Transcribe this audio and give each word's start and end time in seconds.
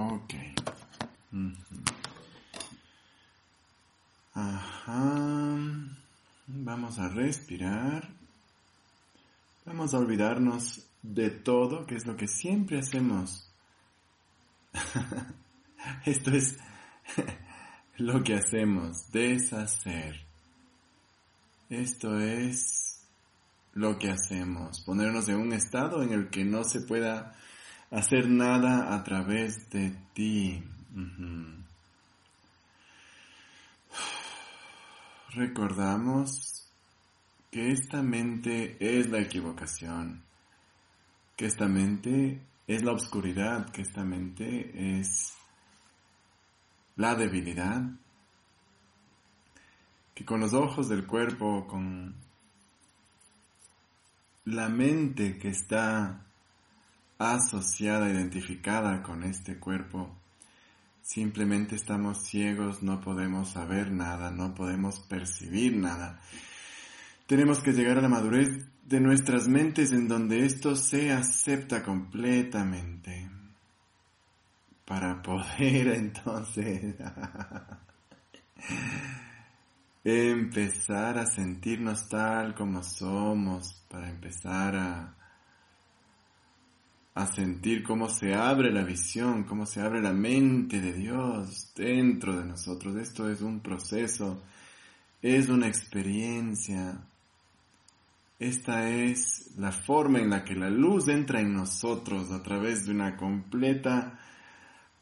Ok. 0.00 0.34
Ajá. 4.32 5.58
Vamos 6.46 6.98
a 6.98 7.08
respirar. 7.08 8.08
Vamos 9.66 9.92
a 9.92 9.98
olvidarnos 9.98 10.86
de 11.02 11.28
todo, 11.28 11.84
que 11.86 11.96
es 11.96 12.06
lo 12.06 12.16
que 12.16 12.28
siempre 12.28 12.78
hacemos. 12.78 13.52
Esto 16.06 16.30
es 16.30 16.56
lo 17.98 18.22
que 18.22 18.36
hacemos, 18.36 19.10
deshacer. 19.12 20.24
Esto 21.68 22.18
es 22.18 23.02
lo 23.74 23.98
que 23.98 24.10
hacemos, 24.10 24.80
ponernos 24.80 25.28
en 25.28 25.36
un 25.36 25.52
estado 25.52 26.02
en 26.02 26.12
el 26.12 26.30
que 26.30 26.44
no 26.44 26.64
se 26.64 26.80
pueda 26.80 27.36
hacer 27.90 28.28
nada 28.28 28.94
a 28.94 29.02
través 29.02 29.68
de 29.70 29.90
ti. 30.14 30.62
Recordamos 35.30 36.68
que 37.50 37.70
esta 37.72 38.02
mente 38.02 38.76
es 38.80 39.08
la 39.10 39.20
equivocación, 39.20 40.22
que 41.36 41.46
esta 41.46 41.66
mente 41.66 42.40
es 42.66 42.84
la 42.84 42.92
oscuridad, 42.92 43.70
que 43.70 43.82
esta 43.82 44.04
mente 44.04 44.98
es 44.98 45.34
la 46.96 47.14
debilidad, 47.14 47.82
que 50.14 50.24
con 50.24 50.40
los 50.40 50.52
ojos 50.52 50.88
del 50.88 51.06
cuerpo, 51.06 51.66
con 51.66 52.14
la 54.44 54.68
mente 54.68 55.38
que 55.38 55.48
está 55.48 56.26
asociada, 57.20 58.10
identificada 58.10 59.02
con 59.02 59.24
este 59.24 59.58
cuerpo, 59.58 60.16
simplemente 61.02 61.76
estamos 61.76 62.24
ciegos, 62.24 62.82
no 62.82 63.02
podemos 63.02 63.50
saber 63.50 63.92
nada, 63.92 64.30
no 64.30 64.54
podemos 64.54 65.00
percibir 65.00 65.76
nada. 65.76 66.18
Tenemos 67.26 67.60
que 67.60 67.72
llegar 67.72 67.98
a 67.98 68.00
la 68.00 68.08
madurez 68.08 68.66
de 68.84 69.00
nuestras 69.00 69.48
mentes 69.48 69.92
en 69.92 70.08
donde 70.08 70.46
esto 70.46 70.74
se 70.74 71.12
acepta 71.12 71.82
completamente 71.82 73.28
para 74.86 75.20
poder 75.22 75.88
entonces 75.94 76.94
empezar 80.04 81.18
a 81.18 81.26
sentirnos 81.26 82.08
tal 82.08 82.54
como 82.54 82.82
somos, 82.82 83.84
para 83.90 84.08
empezar 84.08 84.74
a 84.74 85.19
a 87.14 87.26
sentir 87.26 87.82
cómo 87.82 88.08
se 88.08 88.34
abre 88.34 88.72
la 88.72 88.84
visión, 88.84 89.44
cómo 89.44 89.66
se 89.66 89.80
abre 89.80 90.00
la 90.00 90.12
mente 90.12 90.80
de 90.80 90.92
Dios 90.92 91.72
dentro 91.74 92.38
de 92.38 92.44
nosotros. 92.44 92.96
Esto 92.96 93.28
es 93.28 93.40
un 93.40 93.60
proceso, 93.60 94.42
es 95.20 95.48
una 95.48 95.66
experiencia. 95.66 97.00
Esta 98.38 98.88
es 98.88 99.50
la 99.58 99.72
forma 99.72 100.20
en 100.20 100.30
la 100.30 100.44
que 100.44 100.54
la 100.54 100.70
luz 100.70 101.08
entra 101.08 101.40
en 101.40 101.52
nosotros 101.52 102.30
a 102.30 102.42
través 102.42 102.86
de 102.86 102.92
una 102.92 103.16
completa 103.16 104.18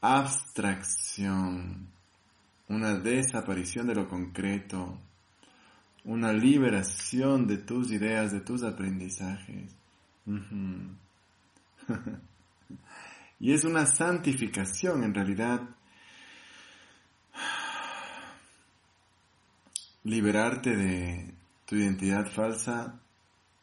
abstracción, 0.01 1.89
una 2.69 2.95
desaparición 2.95 3.86
de 3.86 3.95
lo 3.95 4.09
concreto, 4.09 4.98
una 6.05 6.33
liberación 6.33 7.47
de 7.47 7.59
tus 7.59 7.92
ideas, 7.92 8.33
de 8.33 8.41
tus 8.41 8.62
aprendizajes. 8.62 9.77
y 13.41 13.53
es 13.53 13.64
una 13.64 13.86
santificación 13.86 15.05
en 15.05 15.14
realidad. 15.14 15.62
Liberarte 20.05 20.77
de 20.77 21.34
tu 21.67 21.77
identidad 21.77 22.27
falsa 22.27 23.01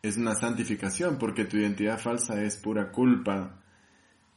es 0.01 0.17
una 0.17 0.35
santificación 0.35 1.17
porque 1.17 1.45
tu 1.45 1.57
identidad 1.57 1.99
falsa 1.99 2.41
es 2.43 2.57
pura 2.57 2.91
culpa, 2.91 3.59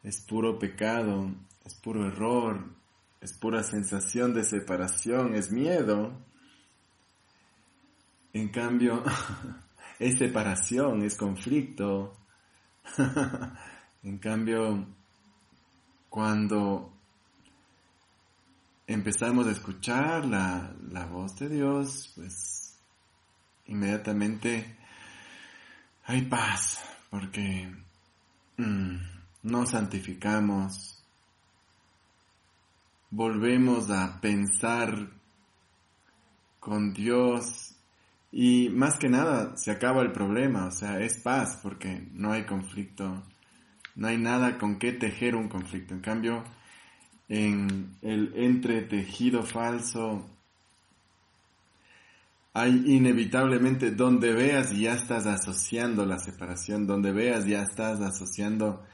es 0.02 0.20
puro 0.20 0.58
pecado, 0.58 1.30
es 1.64 1.74
puro 1.74 2.06
error, 2.06 2.64
es 3.20 3.34
pura 3.34 3.62
sensación 3.62 4.32
de 4.32 4.44
separación, 4.44 5.34
es 5.34 5.50
miedo. 5.50 6.24
En 8.32 8.48
cambio, 8.48 9.02
es 9.98 10.18
separación, 10.18 11.02
es 11.02 11.16
conflicto. 11.16 12.16
En 14.02 14.18
cambio, 14.18 14.86
cuando 16.08 16.92
empezamos 18.86 19.46
a 19.46 19.50
escuchar 19.50 20.24
la, 20.24 21.06
voz 21.10 21.36
de 21.36 21.48
Dios, 21.48 22.12
pues 22.14 22.78
inmediatamente 23.66 24.76
hay 26.04 26.22
paz, 26.22 26.84
porque 27.10 27.74
mm, 28.56 28.96
nos 29.42 29.70
santificamos, 29.70 31.04
volvemos 33.10 33.90
a 33.90 34.20
pensar 34.20 35.10
con 36.60 36.94
Dios 36.94 37.74
y 38.30 38.68
más 38.68 38.96
que 38.96 39.08
nada 39.08 39.56
se 39.56 39.72
acaba 39.72 40.02
el 40.02 40.12
problema, 40.12 40.66
o 40.66 40.70
sea, 40.70 41.00
es 41.00 41.20
paz 41.20 41.58
porque 41.62 42.08
no 42.12 42.32
hay 42.32 42.46
conflicto 42.46 43.24
no 43.98 44.06
hay 44.06 44.16
nada 44.16 44.58
con 44.58 44.78
qué 44.78 44.92
tejer 44.92 45.34
un 45.34 45.48
conflicto. 45.48 45.92
En 45.92 46.00
cambio, 46.00 46.44
en 47.28 47.96
el 48.00 48.32
entretejido 48.36 49.42
falso, 49.42 50.24
hay 52.54 52.84
inevitablemente 52.86 53.90
donde 53.90 54.32
veas 54.32 54.70
ya 54.70 54.94
estás 54.94 55.26
asociando 55.26 56.06
la 56.06 56.20
separación, 56.20 56.86
donde 56.86 57.10
veas 57.10 57.44
ya 57.44 57.62
estás 57.62 58.00
asociando 58.00 58.84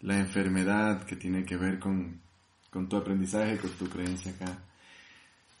la 0.00 0.18
enfermedad 0.18 1.04
que 1.04 1.16
tiene 1.16 1.44
que 1.44 1.58
ver 1.58 1.78
con, 1.78 2.22
con 2.70 2.88
tu 2.88 2.96
aprendizaje, 2.96 3.58
con 3.58 3.70
tu 3.72 3.86
creencia 3.86 4.32
acá. 4.32 4.62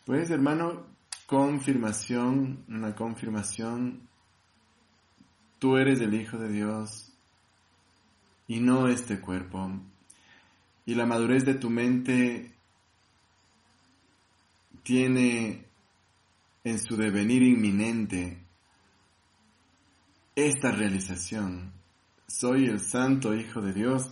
Pues 0.06 0.30
hermano, 0.30 0.86
confirmación, 1.26 2.64
una 2.68 2.94
confirmación, 2.94 4.08
tú 5.58 5.76
eres 5.76 6.00
el 6.00 6.14
Hijo 6.14 6.38
de 6.38 6.48
Dios, 6.48 7.13
y 8.46 8.60
no 8.60 8.88
este 8.88 9.20
cuerpo. 9.20 9.70
Y 10.86 10.94
la 10.94 11.06
madurez 11.06 11.44
de 11.44 11.54
tu 11.54 11.70
mente 11.70 12.52
tiene 14.82 15.64
en 16.62 16.78
su 16.78 16.96
devenir 16.96 17.42
inminente 17.42 18.38
esta 20.36 20.72
realización. 20.72 21.72
Soy 22.26 22.66
el 22.66 22.80
santo 22.80 23.34
Hijo 23.34 23.60
de 23.60 23.72
Dios. 23.72 24.10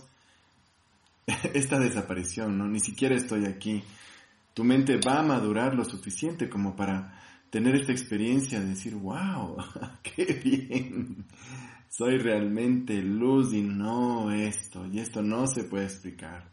Esta 1.53 1.79
desaparición, 1.79 2.57
¿no? 2.57 2.67
Ni 2.67 2.79
siquiera 2.79 3.15
estoy 3.15 3.45
aquí. 3.45 3.83
Tu 4.53 4.63
mente 4.63 4.97
va 4.97 5.19
a 5.19 5.23
madurar 5.23 5.73
lo 5.73 5.83
suficiente 5.83 6.49
como 6.49 6.75
para 6.75 7.19
tener 7.49 7.75
esta 7.75 7.91
experiencia 7.91 8.59
de 8.59 8.67
decir, 8.67 8.95
wow, 8.95 9.57
qué 10.03 10.25
bien 10.43 11.25
soy 11.95 12.17
realmente 12.17 13.03
luz 13.03 13.53
y 13.53 13.61
no 13.61 14.31
esto. 14.31 14.87
Y 14.87 14.99
esto 14.99 15.21
no 15.21 15.45
se 15.45 15.63
puede 15.63 15.85
explicar. 15.85 16.49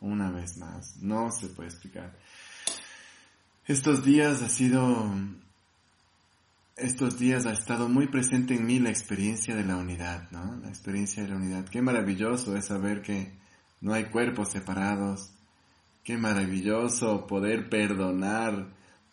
Una 0.00 0.30
vez 0.30 0.58
más, 0.58 0.98
no 1.02 1.32
se 1.32 1.48
puede 1.48 1.70
explicar. 1.70 2.16
Estos 3.66 4.04
días 4.04 4.42
ha 4.42 4.48
sido, 4.48 5.10
estos 6.76 7.18
días 7.18 7.46
ha 7.46 7.52
estado 7.52 7.88
muy 7.88 8.06
presente 8.06 8.54
en 8.54 8.64
mí 8.64 8.78
la 8.78 8.90
experiencia 8.90 9.56
de 9.56 9.64
la 9.64 9.76
unidad, 9.76 10.30
¿no? 10.30 10.56
La 10.62 10.68
experiencia 10.68 11.24
de 11.24 11.30
la 11.30 11.36
unidad. 11.36 11.68
Qué 11.68 11.82
maravilloso 11.82 12.56
es 12.56 12.66
saber 12.66 13.02
que 13.02 13.32
no 13.80 13.92
hay 13.92 14.04
cuerpos 14.04 14.52
separados. 14.52 15.32
Qué 16.04 16.16
maravilloso 16.16 17.26
poder 17.26 17.68
perdonar 17.68 18.68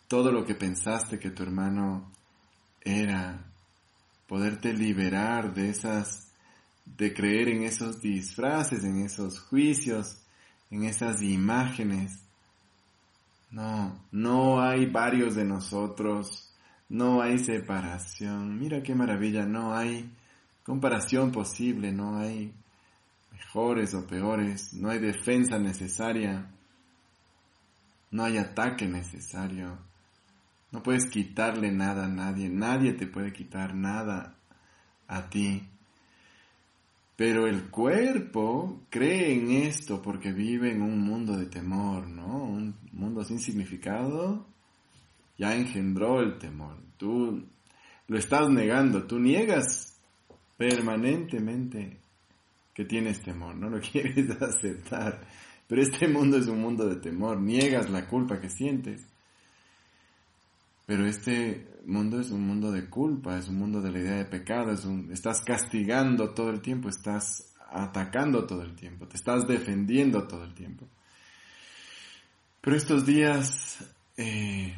todo 0.06 0.30
lo 0.30 0.44
que 0.44 0.54
pensaste 0.54 1.18
que 1.18 1.30
tu 1.30 1.42
hermano 1.42 2.12
era 2.82 3.53
poderte 4.26 4.72
liberar 4.72 5.54
de 5.54 5.70
esas, 5.70 6.28
de 6.84 7.12
creer 7.12 7.48
en 7.48 7.62
esos 7.64 8.00
disfraces, 8.00 8.84
en 8.84 9.02
esos 9.02 9.40
juicios, 9.40 10.22
en 10.70 10.84
esas 10.84 11.22
imágenes. 11.22 12.20
No, 13.50 13.98
no 14.10 14.60
hay 14.60 14.86
varios 14.86 15.34
de 15.34 15.44
nosotros, 15.44 16.52
no 16.88 17.22
hay 17.22 17.38
separación. 17.38 18.58
Mira 18.58 18.82
qué 18.82 18.94
maravilla, 18.94 19.46
no 19.46 19.74
hay 19.74 20.10
comparación 20.64 21.30
posible, 21.30 21.92
no 21.92 22.18
hay 22.18 22.52
mejores 23.32 23.94
o 23.94 24.06
peores, 24.06 24.74
no 24.74 24.90
hay 24.90 24.98
defensa 24.98 25.58
necesaria, 25.58 26.50
no 28.10 28.24
hay 28.24 28.38
ataque 28.38 28.86
necesario. 28.86 29.78
No 30.74 30.82
puedes 30.82 31.06
quitarle 31.06 31.70
nada 31.70 32.06
a 32.06 32.08
nadie, 32.08 32.48
nadie 32.48 32.94
te 32.94 33.06
puede 33.06 33.32
quitar 33.32 33.76
nada 33.76 34.34
a 35.06 35.30
ti. 35.30 35.62
Pero 37.14 37.46
el 37.46 37.70
cuerpo 37.70 38.82
cree 38.90 39.34
en 39.34 39.52
esto 39.52 40.02
porque 40.02 40.32
vive 40.32 40.72
en 40.72 40.82
un 40.82 40.98
mundo 40.98 41.36
de 41.36 41.46
temor, 41.46 42.08
¿no? 42.08 42.26
Un 42.26 42.74
mundo 42.90 43.22
sin 43.22 43.38
significado 43.38 44.48
ya 45.38 45.54
engendró 45.54 46.20
el 46.20 46.38
temor. 46.38 46.76
Tú 46.96 47.44
lo 48.08 48.18
estás 48.18 48.50
negando, 48.50 49.04
tú 49.04 49.20
niegas 49.20 49.96
permanentemente 50.56 52.00
que 52.74 52.84
tienes 52.84 53.22
temor, 53.22 53.54
no 53.54 53.70
lo 53.70 53.80
quieres 53.92 54.28
aceptar. 54.42 55.20
Pero 55.68 55.82
este 55.82 56.08
mundo 56.08 56.36
es 56.36 56.48
un 56.48 56.60
mundo 56.60 56.88
de 56.88 56.96
temor, 56.96 57.40
niegas 57.40 57.88
la 57.90 58.08
culpa 58.08 58.40
que 58.40 58.50
sientes. 58.50 59.13
Pero 60.86 61.06
este 61.06 61.80
mundo 61.86 62.20
es 62.20 62.30
un 62.30 62.46
mundo 62.46 62.70
de 62.70 62.88
culpa, 62.88 63.38
es 63.38 63.48
un 63.48 63.56
mundo 63.56 63.80
de 63.80 63.90
la 63.90 63.98
idea 63.98 64.16
de 64.16 64.24
pecado, 64.24 64.72
estás 65.10 65.42
castigando 65.42 66.30
todo 66.30 66.50
el 66.50 66.60
tiempo, 66.60 66.88
estás 66.88 67.54
atacando 67.70 68.46
todo 68.46 68.62
el 68.62 68.74
tiempo, 68.74 69.06
te 69.08 69.16
estás 69.16 69.46
defendiendo 69.46 70.26
todo 70.26 70.44
el 70.44 70.54
tiempo. 70.54 70.86
Pero 72.60 72.76
estos 72.76 73.04
días 73.04 73.78
eh, 74.16 74.74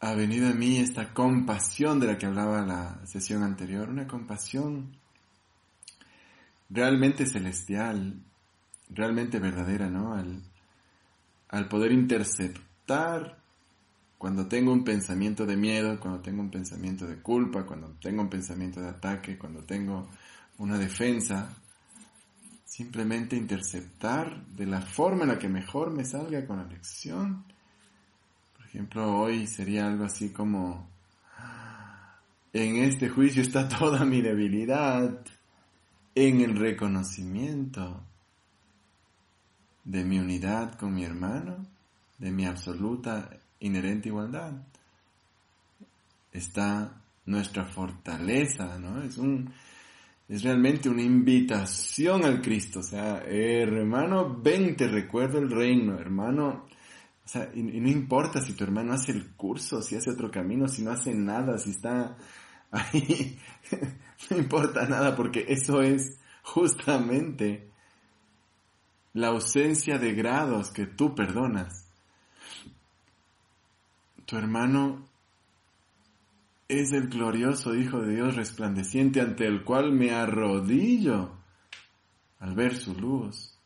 ha 0.00 0.14
venido 0.14 0.48
a 0.48 0.54
mí 0.54 0.78
esta 0.78 1.12
compasión 1.12 2.00
de 2.00 2.06
la 2.06 2.18
que 2.18 2.26
hablaba 2.26 2.64
la 2.64 3.06
sesión 3.06 3.42
anterior, 3.42 3.88
una 3.88 4.06
compasión 4.06 4.96
realmente 6.68 7.26
celestial, 7.26 8.22
realmente 8.88 9.38
verdadera, 9.38 9.90
¿no? 9.90 10.14
Al 11.48 11.68
poder 11.68 11.92
interceptar 11.92 13.39
cuando 14.20 14.46
tengo 14.46 14.70
un 14.70 14.84
pensamiento 14.84 15.46
de 15.46 15.56
miedo, 15.56 15.98
cuando 15.98 16.20
tengo 16.20 16.42
un 16.42 16.50
pensamiento 16.50 17.06
de 17.06 17.22
culpa, 17.22 17.64
cuando 17.64 17.88
tengo 18.02 18.20
un 18.20 18.28
pensamiento 18.28 18.78
de 18.78 18.90
ataque, 18.90 19.38
cuando 19.38 19.64
tengo 19.64 20.10
una 20.58 20.76
defensa, 20.76 21.56
simplemente 22.66 23.34
interceptar 23.34 24.44
de 24.48 24.66
la 24.66 24.82
forma 24.82 25.22
en 25.22 25.28
la 25.30 25.38
que 25.38 25.48
mejor 25.48 25.90
me 25.90 26.04
salga 26.04 26.46
con 26.46 26.58
la 26.58 26.66
lección. 26.66 27.46
Por 28.54 28.66
ejemplo, 28.66 29.10
hoy 29.20 29.46
sería 29.46 29.86
algo 29.86 30.04
así 30.04 30.28
como, 30.28 30.90
en 32.52 32.76
este 32.76 33.08
juicio 33.08 33.40
está 33.40 33.68
toda 33.78 34.04
mi 34.04 34.20
debilidad, 34.20 35.18
en 36.14 36.42
el 36.42 36.56
reconocimiento 36.56 38.02
de 39.82 40.04
mi 40.04 40.18
unidad 40.18 40.74
con 40.74 40.94
mi 40.94 41.04
hermano, 41.04 41.64
de 42.18 42.30
mi 42.30 42.44
absoluta 42.44 43.39
inherente 43.60 44.08
igualdad. 44.08 44.52
Está 46.32 47.02
nuestra 47.26 47.64
fortaleza, 47.64 48.78
¿no? 48.78 49.02
Es 49.02 49.18
un, 49.18 49.52
es 50.28 50.42
realmente 50.42 50.88
una 50.88 51.02
invitación 51.02 52.24
al 52.24 52.40
Cristo. 52.40 52.80
O 52.80 52.82
sea, 52.82 53.22
hermano, 53.26 54.40
ven, 54.40 54.76
te 54.76 54.88
recuerdo 54.88 55.38
el 55.38 55.50
reino, 55.50 55.98
hermano. 55.98 56.66
O 57.24 57.28
sea, 57.28 57.50
y, 57.54 57.62
no 57.62 57.88
importa 57.88 58.40
si 58.40 58.54
tu 58.54 58.64
hermano 58.64 58.92
hace 58.92 59.12
el 59.12 59.34
curso, 59.34 59.82
si 59.82 59.96
hace 59.96 60.10
otro 60.10 60.30
camino, 60.30 60.66
si 60.68 60.82
no 60.82 60.90
hace 60.90 61.14
nada, 61.14 61.58
si 61.58 61.70
está 61.70 62.16
ahí. 62.70 63.38
no 64.30 64.38
importa 64.38 64.86
nada, 64.86 65.16
porque 65.16 65.46
eso 65.48 65.82
es 65.82 66.18
justamente 66.42 67.68
la 69.12 69.28
ausencia 69.28 69.98
de 69.98 70.14
grados 70.14 70.70
que 70.70 70.86
tú 70.86 71.14
perdonas 71.14 71.89
tu 74.30 74.38
hermano 74.38 75.08
es 76.68 76.92
el 76.92 77.08
glorioso 77.08 77.74
Hijo 77.74 78.00
de 78.00 78.14
Dios 78.14 78.36
resplandeciente 78.36 79.20
ante 79.20 79.44
el 79.44 79.64
cual 79.64 79.90
me 79.90 80.12
arrodillo 80.12 81.32
al 82.38 82.54
ver 82.54 82.76
su 82.76 82.94
luz. 82.94 83.58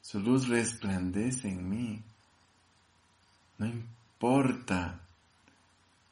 Su 0.00 0.20
luz 0.20 0.46
resplandece 0.46 1.48
en 1.48 1.68
mí. 1.68 2.04
No 3.58 3.66
importa 3.66 5.00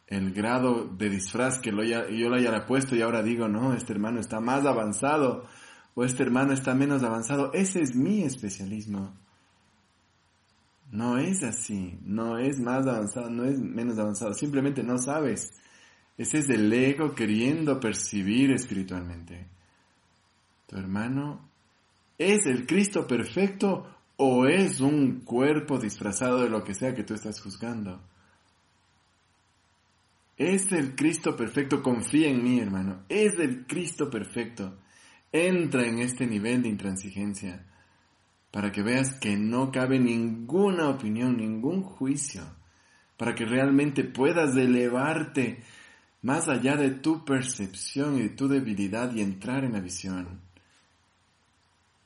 el 0.08 0.32
grado 0.32 0.88
de 0.88 1.08
disfraz 1.08 1.60
que 1.60 1.70
yo 1.70 2.28
le 2.28 2.36
haya 2.36 2.66
puesto 2.66 2.96
y 2.96 3.02
ahora 3.02 3.22
digo, 3.22 3.46
no, 3.46 3.72
este 3.72 3.92
hermano 3.92 4.18
está 4.18 4.40
más 4.40 4.66
avanzado 4.66 5.46
o 5.94 6.02
este 6.02 6.24
hermano 6.24 6.52
está 6.52 6.74
menos 6.74 7.04
avanzado. 7.04 7.52
Ese 7.52 7.82
es 7.82 7.94
mi 7.94 8.24
especialismo. 8.24 9.14
No 10.90 11.18
es 11.18 11.42
así, 11.42 11.98
no 12.02 12.38
es 12.38 12.60
más 12.60 12.86
avanzado, 12.86 13.28
no 13.28 13.44
es 13.44 13.58
menos 13.58 13.98
avanzado, 13.98 14.34
simplemente 14.34 14.82
no 14.82 14.98
sabes. 14.98 15.52
Ese 16.16 16.38
es 16.38 16.48
el 16.48 16.72
ego 16.72 17.14
queriendo 17.14 17.80
percibir 17.80 18.52
espiritualmente. 18.52 19.46
Tu 20.66 20.76
hermano 20.76 21.48
es 22.18 22.46
el 22.46 22.66
Cristo 22.66 23.06
perfecto 23.06 23.86
o 24.16 24.46
es 24.46 24.80
un 24.80 25.20
cuerpo 25.20 25.78
disfrazado 25.78 26.40
de 26.40 26.48
lo 26.48 26.64
que 26.64 26.74
sea 26.74 26.94
que 26.94 27.04
tú 27.04 27.14
estás 27.14 27.40
juzgando. 27.40 28.00
Es 30.38 30.70
el 30.72 30.94
Cristo 30.94 31.36
perfecto, 31.36 31.82
confía 31.82 32.28
en 32.28 32.44
mí 32.44 32.60
hermano, 32.60 33.02
es 33.08 33.38
el 33.38 33.66
Cristo 33.66 34.08
perfecto. 34.08 34.78
Entra 35.32 35.86
en 35.86 35.98
este 35.98 36.26
nivel 36.26 36.62
de 36.62 36.68
intransigencia 36.68 37.66
para 38.50 38.72
que 38.72 38.82
veas 38.82 39.14
que 39.14 39.36
no 39.36 39.70
cabe 39.70 39.98
ninguna 39.98 40.88
opinión, 40.88 41.36
ningún 41.36 41.82
juicio, 41.82 42.42
para 43.16 43.34
que 43.34 43.44
realmente 43.44 44.04
puedas 44.04 44.56
elevarte 44.56 45.62
más 46.22 46.48
allá 46.48 46.76
de 46.76 46.90
tu 46.90 47.24
percepción 47.24 48.16
y 48.16 48.22
de 48.22 48.28
tu 48.30 48.48
debilidad 48.48 49.12
y 49.14 49.20
entrar 49.20 49.64
en 49.64 49.72
la 49.72 49.80
visión. 49.80 50.40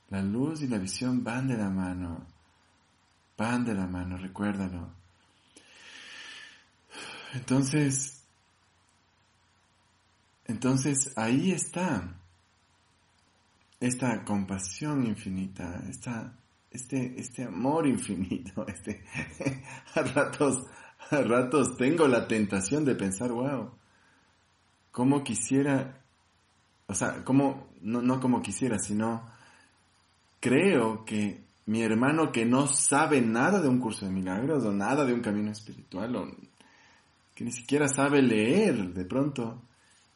La 0.09 0.21
luz 0.21 0.61
y 0.61 0.67
la 0.67 0.77
visión 0.77 1.23
van 1.23 1.47
de 1.47 1.57
la 1.57 1.69
mano, 1.69 2.27
van 3.37 3.63
de 3.63 3.73
la 3.73 3.87
mano, 3.87 4.17
recuérdalo. 4.17 4.89
Entonces, 7.33 8.23
entonces 10.45 11.13
ahí 11.15 11.51
está 11.51 12.20
esta 13.81 14.23
compasión 14.23 15.05
infinita, 15.05 15.83
esta 15.89 16.37
este, 16.71 17.19
este 17.19 17.43
amor 17.43 17.85
infinito, 17.85 18.65
este, 18.67 19.03
a 19.93 20.01
ratos, 20.01 20.65
a 21.09 21.21
ratos 21.21 21.75
tengo 21.77 22.07
la 22.07 22.27
tentación 22.27 22.85
de 22.85 22.95
pensar, 22.95 23.31
wow, 23.31 23.71
cómo 24.91 25.23
quisiera, 25.23 26.01
o 26.87 26.95
sea, 26.95 27.23
como, 27.23 27.73
no, 27.81 28.01
no 28.01 28.19
como 28.19 28.41
quisiera, 28.41 28.79
sino 28.79 29.29
creo 30.39 31.03
que 31.03 31.43
mi 31.65 31.83
hermano 31.83 32.31
que 32.31 32.45
no 32.45 32.67
sabe 32.67 33.21
nada 33.21 33.61
de 33.61 33.67
un 33.67 33.79
curso 33.79 34.05
de 34.05 34.11
milagros 34.11 34.63
o 34.63 34.71
nada 34.71 35.05
de 35.05 35.13
un 35.13 35.21
camino 35.21 35.51
espiritual 35.51 36.15
o 36.15 36.31
que 37.35 37.43
ni 37.43 37.51
siquiera 37.51 37.87
sabe 37.87 38.21
leer 38.21 38.93
de 38.93 39.05
pronto, 39.05 39.61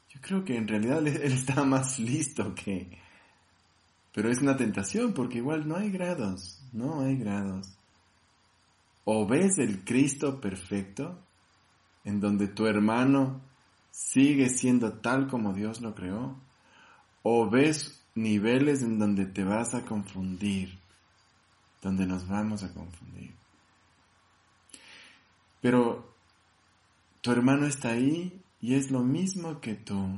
yo 0.10 0.22
creo 0.22 0.44
que 0.44 0.56
en 0.56 0.68
realidad 0.68 1.06
él 1.08 1.34
está 1.34 1.66
más 1.66 2.00
listo 2.00 2.56
que, 2.56 2.98
pero 4.16 4.32
es 4.32 4.42
una 4.42 4.56
tentación 4.56 5.14
porque 5.14 5.40
igual 5.40 5.68
no 5.68 5.76
hay 5.76 5.92
grados, 5.92 6.64
no 6.72 7.02
hay 7.02 7.18
grados. 7.18 7.78
O 9.04 9.28
ves 9.28 9.58
el 9.58 9.84
Cristo 9.84 10.40
perfecto, 10.40 11.20
en 12.06 12.22
donde 12.22 12.48
tu 12.48 12.66
hermano 12.66 13.42
sigue 13.92 14.48
siendo 14.48 14.94
tal 15.00 15.28
como 15.28 15.52
Dios 15.52 15.82
lo 15.82 15.94
creó, 15.94 16.40
o 17.24 17.50
ves 17.50 18.06
niveles 18.16 18.84
en 18.84 19.00
donde 19.00 19.26
te 19.26 19.44
vas 19.44 19.74
a 19.74 19.84
confundir, 19.84 20.80
donde 21.82 22.08
nos 22.08 22.26
vamos 22.26 22.64
a 22.64 22.74
confundir. 22.74 23.34
Pero 25.60 26.16
tu 27.20 27.34
hermano 27.34 27.66
está 27.66 27.90
ahí 27.90 28.42
y 28.62 28.76
es 28.76 28.92
lo 28.92 29.02
mismo 29.02 29.60
que 29.60 29.76
tú. 29.76 30.18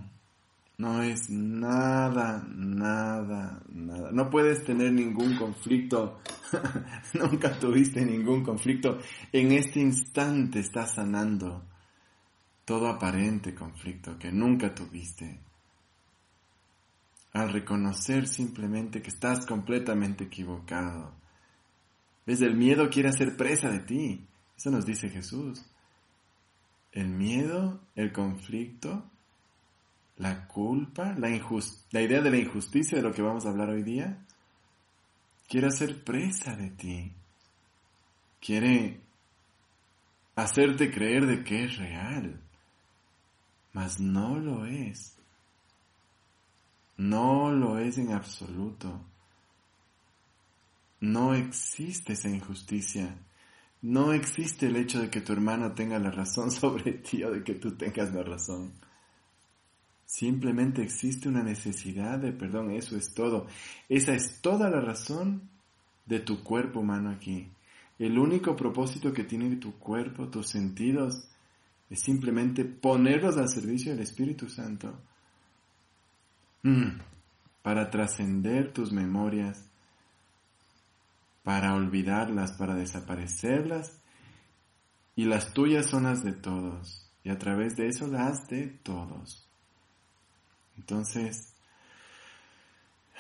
No 0.78 1.02
es 1.02 1.30
nada, 1.32 2.48
nada, 2.56 3.64
nada. 3.68 4.12
No 4.12 4.30
puedes 4.30 4.64
tener 4.64 4.92
ningún 4.94 5.36
conflicto. 5.36 6.20
Nunca 7.14 7.58
tuviste 7.58 8.06
ningún 8.06 8.44
conflicto. 8.44 9.00
En 9.32 9.54
este 9.54 9.80
instante 9.80 10.60
estás 10.60 10.94
sanando 10.94 11.66
todo 12.64 12.90
aparente 12.90 13.56
conflicto 13.56 14.20
que 14.20 14.32
nunca 14.32 14.76
tuviste. 14.76 15.40
Al 17.34 17.52
reconocer 17.54 18.28
simplemente 18.28 19.02
que 19.02 19.10
estás 19.10 19.46
completamente 19.46 20.26
equivocado. 20.26 21.14
¿Ves? 22.26 22.42
El 22.42 22.56
miedo 22.56 22.90
quiere 22.90 23.10
hacer 23.10 23.36
presa 23.36 23.70
de 23.70 23.80
ti. 23.80 24.28
Eso 24.56 24.70
nos 24.70 24.86
dice 24.86 25.10
Jesús. 25.10 25.66
El 26.92 27.08
miedo, 27.08 27.80
el 27.96 28.12
conflicto, 28.12 29.10
la 30.18 30.48
culpa, 30.48 31.14
la, 31.18 31.30
la 31.92 32.02
idea 32.02 32.22
de 32.22 32.32
la 32.32 32.38
injusticia 32.38 32.98
de 32.98 33.04
lo 33.04 33.14
que 33.14 33.22
vamos 33.22 33.46
a 33.46 33.50
hablar 33.50 33.70
hoy 33.70 33.84
día, 33.84 34.26
quiere 35.48 35.68
hacer 35.68 36.04
presa 36.04 36.56
de 36.56 36.70
ti. 36.72 37.14
Quiere 38.40 39.02
hacerte 40.36 40.92
creer 40.92 41.26
de 41.26 41.44
que 41.44 41.64
es 41.64 41.78
real, 41.78 42.42
mas 43.74 44.00
no 44.00 44.38
lo 44.38 44.66
es. 44.66 45.16
No 46.98 47.52
lo 47.52 47.78
es 47.78 47.98
en 47.98 48.12
absoluto. 48.12 49.06
No 51.00 51.36
existe 51.36 52.14
esa 52.14 52.30
injusticia. 52.30 53.16
No 53.84 54.14
existe 54.14 54.66
el 54.68 54.78
hecho 54.78 55.00
de 55.00 55.12
que 55.12 55.22
tu 55.22 55.34
hermano 55.34 55.74
tenga 55.74 56.00
la 56.00 56.10
razón 56.10 56.50
sobre 56.52 56.94
ti 56.94 57.24
o 57.24 57.32
de 57.32 57.44
que 57.44 57.54
tú 57.56 57.78
tengas 57.78 58.12
la 58.14 58.24
razón. 58.24 58.74
Simplemente 60.08 60.82
existe 60.82 61.28
una 61.28 61.44
necesidad 61.44 62.18
de 62.18 62.32
perdón, 62.32 62.72
eso 62.72 62.96
es 62.96 63.14
todo. 63.14 63.46
Esa 63.90 64.14
es 64.14 64.42
toda 64.42 64.70
la 64.70 64.80
razón 64.80 65.50
de 66.06 66.22
tu 66.22 66.44
cuerpo 66.44 66.80
humano 66.80 67.12
aquí. 67.12 67.52
El 68.00 68.18
único 68.18 68.56
propósito 68.56 69.12
que 69.12 69.26
tiene 69.26 69.58
tu 69.58 69.78
cuerpo, 69.78 70.30
tus 70.30 70.48
sentidos, 70.48 71.28
es 71.90 72.00
simplemente 72.00 72.64
ponerlos 72.64 73.36
al 73.36 73.50
servicio 73.50 73.92
del 73.92 74.02
Espíritu 74.02 74.48
Santo 74.48 74.98
mm, 76.64 77.00
para 77.62 77.90
trascender 77.90 78.72
tus 78.72 78.94
memorias, 78.94 79.70
para 81.44 81.76
olvidarlas, 81.76 82.54
para 82.54 82.76
desaparecerlas, 82.76 84.02
y 85.18 85.26
las 85.26 85.54
tuyas 85.54 85.88
son 85.88 86.04
las 86.04 86.24
de 86.24 86.32
todos, 86.32 87.12
y 87.26 87.30
a 87.30 87.38
través 87.38 87.76
de 87.76 87.88
eso 87.88 88.08
las 88.08 88.48
de 88.48 88.68
todos. 88.68 89.47
Entonces, 90.78 91.54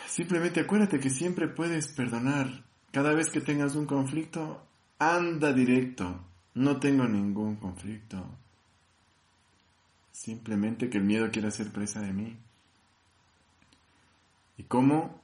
simplemente 0.08 0.60
acuérdate 0.62 1.00
que 1.00 1.10
siempre 1.10 1.48
puedes 1.48 1.94
perdonar. 1.94 2.64
Cada 2.92 3.14
vez 3.14 3.30
que 3.30 3.42
tengas 3.42 3.76
un 3.76 3.86
conflicto, 3.86 4.66
anda 5.00 5.54
directo. 5.54 6.24
No 6.54 6.80
tengo 6.80 7.08
ningún 7.08 7.58
conflicto. 7.58 8.26
Simplemente 10.12 10.90
que 10.90 10.98
el 10.98 11.04
miedo 11.04 11.30
quiere 11.32 11.52
ser 11.52 11.72
presa 11.72 12.02
de 12.02 12.14
mí. 12.14 12.38
¿Y 14.58 14.64
cómo 14.64 15.22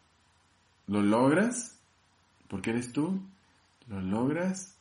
lo 0.88 1.02
logras? 1.02 1.80
Porque 2.48 2.70
eres 2.70 2.94
tú. 2.94 3.20
Lo 3.88 4.00
logras 4.02 4.76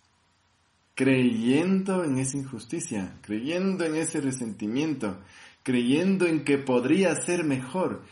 creyendo 0.94 2.04
en 2.04 2.18
esa 2.18 2.36
injusticia, 2.36 3.16
creyendo 3.22 3.84
en 3.84 3.96
ese 3.96 4.20
resentimiento, 4.20 5.18
creyendo 5.62 6.26
en 6.26 6.44
que 6.44 6.58
podría 6.58 7.14
ser 7.16 7.44
mejor. 7.44 8.04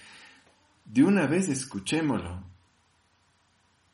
De 0.85 1.03
una 1.03 1.27
vez 1.27 1.49
escuchémoslo. 1.49 2.43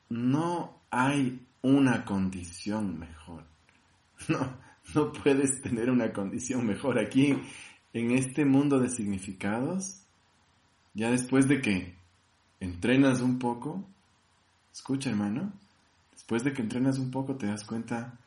No 0.09 0.81
hay 0.91 1.47
una 1.63 2.05
condición 2.05 2.99
mejor. 2.99 3.45
No, 4.29 4.57
no 4.95 5.13
puedes 5.13 5.61
tener 5.61 5.91
una 5.91 6.13
condición 6.13 6.67
mejor. 6.67 6.99
Aquí 6.99 7.37
en 7.93 8.11
este 8.13 8.45
mundo 8.45 8.79
de 8.79 8.89
significados, 8.89 10.03
ya 10.95 11.11
después 11.11 11.49
de 11.49 11.61
que 11.61 11.95
entrenas 12.61 13.21
un 13.21 13.39
poco, 13.39 13.85
escucha 14.73 15.11
hermano, 15.11 15.53
después 16.13 16.45
de 16.45 16.53
que 16.53 16.63
entrenas 16.63 16.99
un 16.99 17.11
poco 17.11 17.37
te 17.37 17.47
das 17.47 17.65
cuenta 17.65 18.19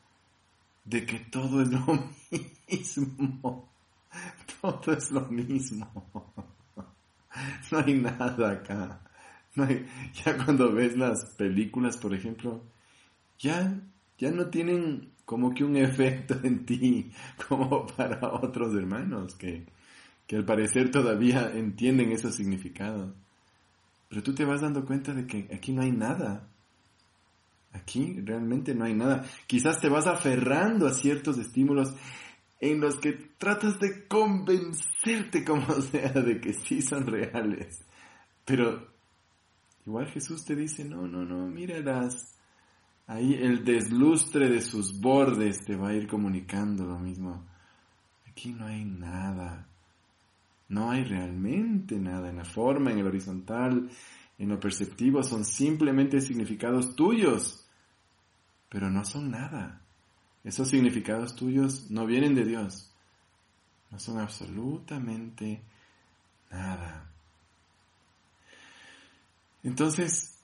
de 0.85 1.05
que 1.05 1.19
todo 1.19 1.61
es 1.61 1.69
lo 1.69 2.09
mismo, 2.69 3.68
todo 4.61 4.93
es 4.93 5.11
lo 5.11 5.25
mismo, 5.27 6.33
no 7.71 7.77
hay 7.77 7.93
nada 7.93 8.51
acá, 8.51 9.01
ya 9.55 10.37
cuando 10.43 10.71
ves 10.71 10.97
las 10.97 11.25
películas, 11.35 11.97
por 11.97 12.13
ejemplo, 12.13 12.63
ya, 13.37 13.79
ya 14.17 14.31
no 14.31 14.47
tienen 14.47 15.11
como 15.25 15.53
que 15.53 15.63
un 15.63 15.75
efecto 15.75 16.39
en 16.43 16.65
ti, 16.65 17.11
como 17.47 17.85
para 17.87 18.33
otros 18.33 18.75
hermanos 18.75 19.35
que, 19.35 19.65
que 20.25 20.35
al 20.35 20.45
parecer 20.45 20.91
todavía 20.91 21.51
entienden 21.53 22.11
esos 22.11 22.35
significados. 22.35 23.13
Pero 24.09 24.23
tú 24.23 24.33
te 24.33 24.43
vas 24.43 24.61
dando 24.61 24.85
cuenta 24.85 25.13
de 25.13 25.27
que 25.27 25.47
aquí 25.53 25.71
no 25.71 25.83
hay 25.83 25.91
nada. 25.91 26.47
Aquí 27.73 28.19
realmente 28.23 28.73
no 28.73 28.85
hay 28.85 28.95
nada. 28.95 29.23
Quizás 29.45 29.79
te 29.79 29.87
vas 29.87 30.07
aferrando 30.07 30.87
a 30.87 30.93
ciertos 30.93 31.37
estímulos 31.37 31.93
en 32.59 32.81
los 32.81 32.97
que 32.97 33.13
tratas 33.37 33.79
de 33.79 34.07
convencerte 34.07 35.45
como 35.45 35.73
sea 35.81 36.11
de 36.11 36.39
que 36.41 36.53
sí 36.53 36.81
son 36.81 37.07
reales. 37.07 37.79
Pero 38.45 38.87
igual 39.85 40.07
Jesús 40.07 40.43
te 40.45 40.55
dice, 40.55 40.83
no, 40.85 41.07
no, 41.07 41.23
no, 41.23 41.47
míralas 41.47 42.35
ahí 43.09 43.33
el 43.33 43.65
deslustre 43.65 44.49
de 44.49 44.61
sus 44.61 44.99
bordes 45.01 45.65
te 45.65 45.75
va 45.75 45.89
a 45.89 45.93
ir 45.93 46.07
comunicando 46.07 46.85
lo 46.85 46.99
mismo. 46.99 47.43
Aquí 48.27 48.53
no 48.53 48.67
hay 48.67 48.85
nada. 48.85 49.67
No 50.67 50.91
hay 50.91 51.03
realmente 51.03 51.97
nada 51.97 52.29
en 52.29 52.37
la 52.37 52.45
forma, 52.45 52.91
en 52.91 52.99
el 52.99 53.07
horizontal, 53.07 53.89
en 54.37 54.49
lo 54.49 54.59
perceptivo, 54.59 55.23
son 55.23 55.43
simplemente 55.43 56.21
significados 56.21 56.95
tuyos, 56.95 57.67
pero 58.69 58.91
no 58.91 59.03
son 59.03 59.31
nada. 59.31 59.78
Esos 60.49 60.69
significados 60.69 61.35
tuyos 61.35 61.91
no 61.91 62.07
vienen 62.07 62.33
de 62.33 62.43
Dios, 62.43 62.89
no 63.91 63.99
son 63.99 64.17
absolutamente 64.17 65.61
nada. 66.49 67.07
Entonces, 69.61 70.39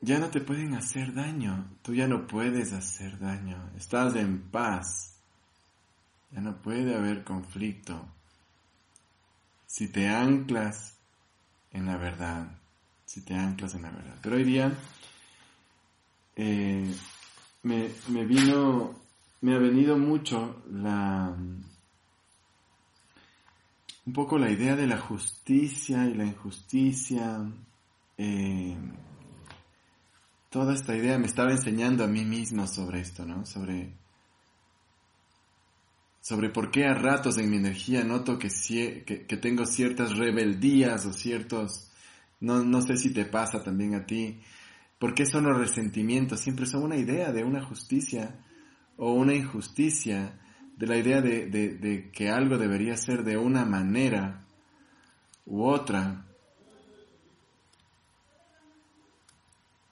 ya 0.00 0.18
no 0.18 0.30
te 0.30 0.40
pueden 0.40 0.74
hacer 0.74 1.14
daño, 1.14 1.78
tú 1.82 1.94
ya 1.94 2.08
no 2.08 2.26
puedes 2.26 2.72
hacer 2.72 3.20
daño, 3.20 3.70
estás 3.76 4.16
en 4.16 4.50
paz, 4.50 5.14
ya 6.32 6.40
no 6.40 6.60
puede 6.60 6.96
haber 6.96 7.22
conflicto. 7.22 8.04
Si 9.68 9.86
te 9.86 10.08
anclas 10.08 10.96
en 11.70 11.86
la 11.86 11.96
verdad, 11.96 12.48
si 13.04 13.20
te 13.20 13.34
anclas 13.34 13.76
en 13.76 13.82
la 13.82 13.92
verdad. 13.92 14.16
Pero 14.20 14.34
hoy 14.34 14.42
día 14.42 14.76
eh, 16.34 16.92
me, 17.62 17.90
me 18.08 18.24
vino, 18.24 19.05
me 19.40 19.54
ha 19.54 19.58
venido 19.58 19.98
mucho 19.98 20.62
la, 20.70 21.36
un 24.06 24.12
poco 24.12 24.38
la 24.38 24.50
idea 24.50 24.76
de 24.76 24.86
la 24.86 24.98
justicia 24.98 26.06
y 26.06 26.14
la 26.14 26.24
injusticia. 26.24 27.40
Eh, 28.16 28.76
toda 30.48 30.74
esta 30.74 30.96
idea 30.96 31.18
me 31.18 31.26
estaba 31.26 31.50
enseñando 31.50 32.04
a 32.04 32.06
mí 32.06 32.24
mismo 32.24 32.66
sobre 32.66 33.00
esto, 33.00 33.26
¿no? 33.26 33.44
Sobre, 33.44 33.92
sobre 36.20 36.50
por 36.50 36.70
qué 36.70 36.86
a 36.86 36.94
ratos 36.94 37.36
en 37.38 37.50
mi 37.50 37.56
energía 37.56 38.04
noto 38.04 38.38
que, 38.38 38.48
que, 39.04 39.36
tengo 39.36 39.66
ciertas 39.66 40.16
rebeldías 40.16 41.04
o 41.04 41.12
ciertos, 41.12 41.90
no, 42.40 42.64
no 42.64 42.80
sé 42.80 42.96
si 42.96 43.12
te 43.12 43.26
pasa 43.26 43.62
también 43.62 43.94
a 43.94 44.06
ti, 44.06 44.40
por 44.98 45.14
qué 45.14 45.26
son 45.26 45.44
los 45.44 45.58
resentimientos, 45.58 46.40
siempre 46.40 46.66
son 46.66 46.84
una 46.84 46.96
idea 46.96 47.32
de 47.32 47.44
una 47.44 47.62
justicia 47.62 48.45
o 48.96 49.12
una 49.12 49.34
injusticia, 49.34 50.38
de 50.76 50.86
la 50.86 50.96
idea 50.96 51.22
de, 51.22 51.46
de 51.48 52.10
que 52.10 52.28
algo 52.28 52.58
debería 52.58 52.96
ser 52.96 53.24
de 53.24 53.36
una 53.36 53.64
manera 53.64 54.44
u 55.46 55.64
otra, 55.64 56.26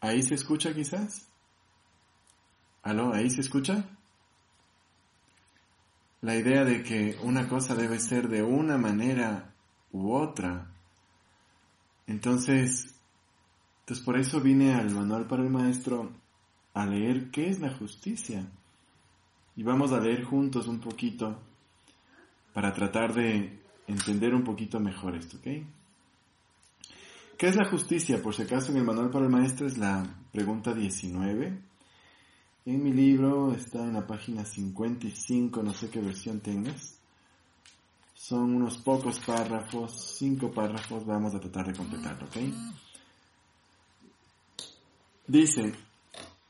¿Ahí 0.04 0.22
se 0.22 0.34
escucha 0.34 0.74
quizás? 0.74 1.26
¿Aló? 2.82 3.14
¿Ahí 3.14 3.30
se 3.30 3.40
escucha? 3.40 3.86
La 6.20 6.36
idea 6.36 6.66
de 6.66 6.82
que 6.82 7.16
una 7.22 7.48
cosa 7.48 7.74
debe 7.74 7.98
ser 7.98 8.28
de 8.28 8.42
una 8.42 8.76
manera 8.76 9.54
u 9.92 10.12
otra. 10.12 10.70
Entonces, 12.06 12.94
entonces 13.80 14.04
por 14.04 14.18
eso 14.18 14.42
vine 14.42 14.74
al 14.74 14.90
manual 14.90 15.26
para 15.26 15.42
el 15.42 15.48
maestro 15.48 16.12
a 16.74 16.84
leer 16.84 17.30
qué 17.30 17.48
es 17.48 17.60
la 17.60 17.74
justicia. 17.74 18.46
Y 19.56 19.62
vamos 19.62 19.92
a 19.92 20.00
leer 20.00 20.24
juntos 20.24 20.66
un 20.66 20.80
poquito 20.80 21.38
para 22.52 22.72
tratar 22.72 23.14
de 23.14 23.60
entender 23.86 24.34
un 24.34 24.44
poquito 24.44 24.80
mejor 24.80 25.16
esto, 25.16 25.36
¿ok? 25.36 25.64
¿Qué 27.36 27.48
es 27.48 27.56
la 27.56 27.68
justicia? 27.68 28.22
Por 28.22 28.34
si 28.34 28.42
acaso 28.42 28.70
en 28.70 28.78
el 28.78 28.84
manual 28.84 29.10
para 29.10 29.24
el 29.24 29.30
maestro 29.30 29.66
es 29.66 29.76
la 29.76 30.04
pregunta 30.32 30.72
19. 30.72 31.58
En 32.66 32.82
mi 32.82 32.92
libro 32.92 33.52
está 33.52 33.82
en 33.82 33.92
la 33.92 34.06
página 34.06 34.44
55, 34.44 35.62
no 35.62 35.74
sé 35.74 35.90
qué 35.90 36.00
versión 36.00 36.40
tengas. 36.40 36.98
Son 38.14 38.54
unos 38.54 38.78
pocos 38.78 39.18
párrafos, 39.20 40.16
cinco 40.16 40.50
párrafos, 40.50 41.04
vamos 41.04 41.34
a 41.34 41.40
tratar 41.40 41.66
de 41.66 41.74
completarlo, 41.74 42.26
¿ok? 42.26 42.36
Dice, 45.26 45.74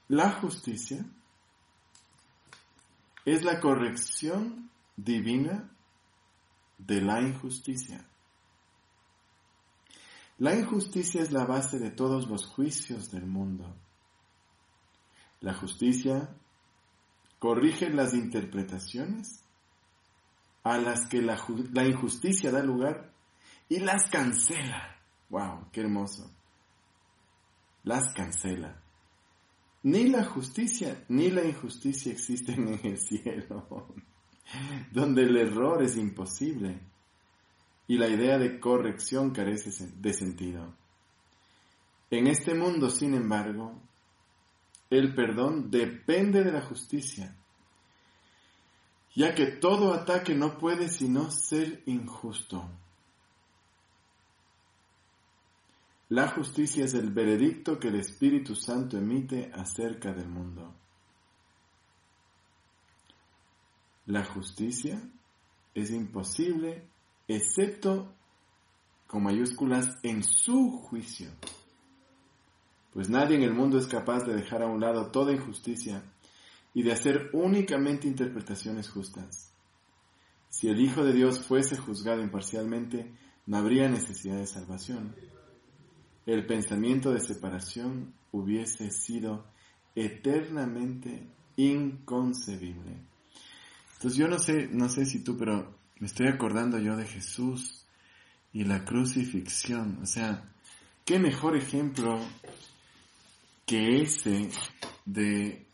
la 0.09 0.31
justicia 0.33 1.05
es 3.25 3.43
la 3.45 3.61
corrección 3.61 4.71
divina 4.97 5.71
de 6.79 7.01
la 7.01 7.21
injusticia. 7.21 8.07
La 10.39 10.55
injusticia 10.55 11.23
es 11.23 11.31
la 11.31 11.45
base 11.45 11.79
de 11.79 11.91
todos 11.91 12.29
los 12.29 12.47
juicios 12.47 13.11
del 13.11 13.27
mundo. 13.27 13.75
La 15.41 15.55
justicia 15.55 16.29
corrige 17.39 17.91
las 17.91 18.15
interpretaciones 18.15 19.45
a 20.65 20.79
las 20.79 21.07
que 21.09 21.21
la, 21.21 21.37
injusticia 21.87 22.51
da 22.51 22.63
lugar 22.63 23.13
y 23.69 23.81
las 23.81 24.11
cancela. 24.11 24.99
wow, 25.29 25.71
qué 25.71 25.83
hermoso. 25.83 26.31
Las 27.83 28.13
cancela. 28.15 28.84
Ni 29.85 30.09
la 30.09 30.25
justicia 30.25 31.05
ni 31.09 31.31
la 31.31 31.45
injusticia 31.45 32.11
existen 32.11 32.69
en 32.69 32.81
el 32.83 32.99
cielo, 32.99 33.95
donde 34.93 35.25
el 35.25 35.37
error 35.37 35.83
es 35.83 35.97
imposible 35.97 36.81
y 37.87 37.99
la 37.99 38.09
idea 38.09 38.39
de 38.39 38.59
corrección 38.59 39.31
carece 39.33 39.71
de 39.97 40.15
sentido. 40.15 40.75
En 42.11 42.27
este 42.29 42.55
mundo, 42.55 42.89
sin 42.89 43.13
embargo, 43.13 43.79
el 44.89 45.15
perdón 45.15 45.71
depende 45.71 46.43
de 46.43 46.53
la 46.53 46.63
justicia, 46.63 47.37
ya 49.15 49.35
que 49.35 49.47
todo 49.47 49.93
ataque 49.93 50.35
no 50.35 50.57
puede 50.57 50.89
sino 50.89 51.31
ser 51.31 51.83
injusto. 51.85 52.71
La 56.11 56.29
justicia 56.29 56.85
es 56.85 56.95
el 56.95 57.11
veredicto 57.11 57.79
que 57.79 57.89
el 57.89 57.97
Espíritu 57.97 58.55
Santo 58.55 58.99
emite 58.99 59.51
acerca 59.55 60.13
del 60.13 60.29
mundo. 60.29 60.75
La 64.07 64.23
justicia 64.23 65.01
es 65.75 65.91
imposible 65.91 66.87
excepto 67.27 68.15
con 69.07 69.23
mayúsculas 69.23 69.97
en 70.03 70.23
su 70.23 70.73
juicio. 70.73 71.31
Pues 72.93 73.09
nadie 73.09 73.37
en 73.37 73.43
el 73.43 73.55
mundo 73.55 73.79
es 73.79 73.87
capaz 73.87 74.25
de 74.25 74.35
dejar 74.35 74.63
a 74.63 74.67
un 74.67 74.81
lado 74.81 75.11
toda 75.11 75.33
injusticia 75.33 76.05
y 76.75 76.83
de 76.83 76.93
hacer 76.93 77.31
únicamente 77.33 78.07
interpretaciones 78.07 78.91
justas. 78.91 79.53
Si 80.51 80.69
el 80.69 80.81
Hijo 80.81 81.03
de 81.03 81.13
Dios 81.13 81.41
fuese 81.41 81.77
juzgado 81.77 82.23
imparcialmente, 82.23 83.11
no 83.47 83.57
habría 83.57 83.89
necesidad 83.89 84.37
de 84.37 84.47
salvación. 84.47 85.15
El 86.27 86.47
pensamiento 86.47 87.13
de 87.13 87.21
separación 87.21 88.15
hubiese 88.33 88.91
sido 88.91 89.45
eternamente 89.95 91.29
inconcebible. 91.57 92.97
Entonces 93.95 94.19
yo 94.19 94.29
no 94.29 94.39
sé, 94.39 94.69
no 94.71 94.89
sé 94.89 95.07
si 95.07 95.23
tú, 95.23 95.37
pero 95.37 95.75
me 95.99 96.07
estoy 96.07 96.29
acordando 96.29 96.79
yo 96.79 96.97
de 96.97 97.07
Jesús 97.07 97.85
y 98.53 98.65
la 98.65 98.85
crucifixión. 98.85 99.99
O 100.03 100.07
sea, 100.07 100.45
qué 101.05 101.19
mejor 101.19 101.57
ejemplo 101.57 102.19
que 103.67 104.03
ese 104.03 104.51
de 105.05 105.67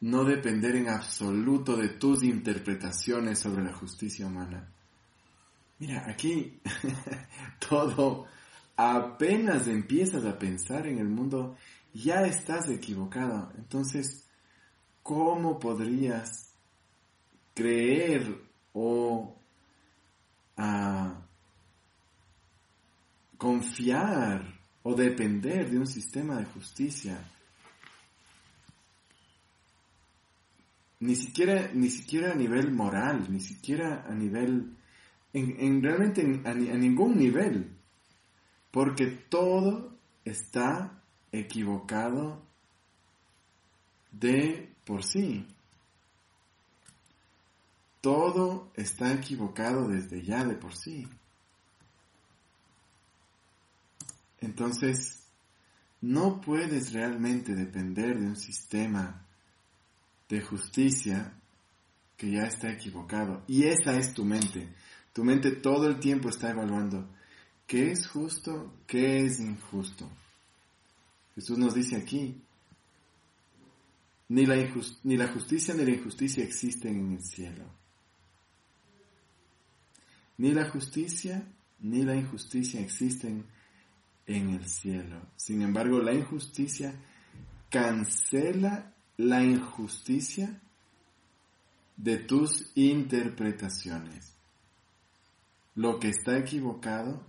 no 0.00 0.24
depender 0.24 0.76
en 0.76 0.88
absoluto 0.88 1.76
de 1.76 1.88
tus 1.88 2.22
interpretaciones 2.22 3.38
sobre 3.38 3.64
la 3.64 3.72
justicia 3.72 4.26
humana. 4.26 4.68
Mira, 5.78 6.04
aquí 6.08 6.60
todo, 7.68 8.26
apenas 8.78 9.66
empiezas 9.66 10.24
a 10.24 10.38
pensar 10.38 10.86
en 10.86 10.98
el 10.98 11.08
mundo, 11.08 11.56
ya 11.92 12.22
estás 12.22 12.70
equivocado. 12.70 13.52
Entonces, 13.58 14.24
¿cómo 15.02 15.58
podrías 15.58 16.54
creer 17.54 18.40
o 18.72 19.36
a 20.56 21.28
confiar 23.36 24.60
o 24.82 24.94
depender 24.94 25.70
de 25.70 25.78
un 25.78 25.86
sistema 25.86 26.38
de 26.38 26.44
justicia. 26.46 27.18
Ni 31.00 31.14
siquiera, 31.14 31.70
ni 31.72 31.90
siquiera 31.90 32.32
a 32.32 32.34
nivel 32.34 32.72
moral, 32.72 33.26
ni 33.30 33.40
siquiera 33.40 34.04
a 34.08 34.14
nivel, 34.14 34.76
en, 35.32 35.82
realmente 35.82 36.22
a 36.44 36.54
ningún 36.54 37.16
nivel, 37.16 37.77
porque 38.70 39.06
todo 39.06 39.96
está 40.24 41.02
equivocado 41.32 42.42
de 44.12 44.74
por 44.84 45.04
sí. 45.04 45.46
Todo 48.00 48.70
está 48.74 49.12
equivocado 49.12 49.88
desde 49.88 50.22
ya 50.22 50.44
de 50.44 50.54
por 50.54 50.74
sí. 50.74 51.08
Entonces, 54.40 55.24
no 56.00 56.40
puedes 56.40 56.92
realmente 56.92 57.54
depender 57.54 58.18
de 58.18 58.26
un 58.26 58.36
sistema 58.36 59.26
de 60.28 60.40
justicia 60.40 61.32
que 62.16 62.30
ya 62.30 62.42
está 62.42 62.70
equivocado. 62.70 63.42
Y 63.48 63.64
esa 63.64 63.96
es 63.96 64.14
tu 64.14 64.24
mente. 64.24 64.72
Tu 65.12 65.24
mente 65.24 65.50
todo 65.52 65.88
el 65.88 65.98
tiempo 65.98 66.28
está 66.28 66.50
evaluando 66.50 67.08
qué 67.68 67.92
es 67.92 68.08
justo, 68.08 68.72
qué 68.86 69.24
es 69.26 69.38
injusto. 69.38 70.08
Jesús 71.36 71.58
nos 71.58 71.74
dice 71.74 71.96
aquí, 71.96 72.42
ni 74.30 74.46
la, 74.46 74.56
ni 75.04 75.16
la 75.16 75.28
justicia 75.28 75.74
ni 75.74 75.84
la 75.84 75.92
injusticia 75.92 76.42
existen 76.42 76.98
en 76.98 77.12
el 77.12 77.22
cielo. 77.22 77.64
Ni 80.38 80.52
la 80.52 80.68
justicia 80.70 81.46
ni 81.80 82.02
la 82.04 82.16
injusticia 82.16 82.80
existen 82.80 83.44
en 84.26 84.50
el 84.50 84.66
cielo. 84.66 85.20
Sin 85.36 85.60
embargo, 85.62 86.00
la 86.00 86.14
injusticia 86.14 86.94
cancela 87.70 88.94
la 89.18 89.44
injusticia 89.44 90.58
de 91.96 92.16
tus 92.16 92.70
interpretaciones. 92.76 94.32
Lo 95.74 95.98
que 95.98 96.08
está 96.08 96.38
equivocado 96.38 97.27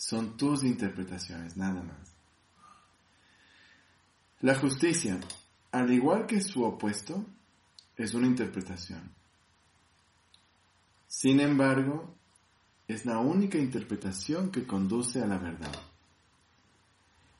son 0.00 0.34
tus 0.38 0.64
interpretaciones, 0.64 1.58
nada 1.58 1.82
más. 1.82 2.16
La 4.40 4.54
justicia, 4.54 5.20
al 5.72 5.92
igual 5.92 6.26
que 6.26 6.40
su 6.40 6.64
opuesto, 6.64 7.22
es 7.98 8.14
una 8.14 8.26
interpretación. 8.26 9.12
Sin 11.06 11.38
embargo, 11.38 12.14
es 12.88 13.04
la 13.04 13.18
única 13.18 13.58
interpretación 13.58 14.50
que 14.50 14.66
conduce 14.66 15.20
a 15.20 15.26
la 15.26 15.36
verdad. 15.36 15.78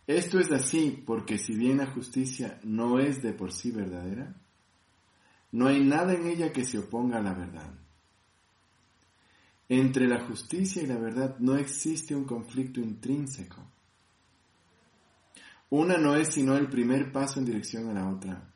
Esto 0.07 0.39
es 0.39 0.53
así 0.53 1.03
porque 1.07 1.39
si 1.39 1.55
bien 1.55 1.79
la 1.79 1.87
justicia 1.87 2.61
no 2.63 2.99
es 2.99 3.23
de 3.23 3.33
por 3.33 3.53
sí 3.53 3.71
verdadera, 3.71 4.35
no 5.53 5.69
hay 5.69 5.83
nada 5.83 6.13
en 6.13 6.27
ella 6.27 6.53
que 6.53 6.67
se 6.67 6.79
oponga 6.79 7.21
a 7.21 7.23
la 7.23 7.33
verdad. 7.33 7.73
Entre 9.73 10.09
la 10.09 10.25
justicia 10.25 10.83
y 10.83 10.87
la 10.87 10.99
verdad 10.99 11.39
no 11.39 11.55
existe 11.55 12.13
un 12.13 12.25
conflicto 12.25 12.81
intrínseco. 12.81 13.65
Una 15.71 15.97
no 15.97 16.17
es 16.17 16.35
sino 16.35 16.57
el 16.57 16.69
primer 16.69 17.13
paso 17.13 17.39
en 17.39 17.47
dirección 17.47 17.89
a 17.89 17.95
la 17.95 18.11
otra. 18.11 18.53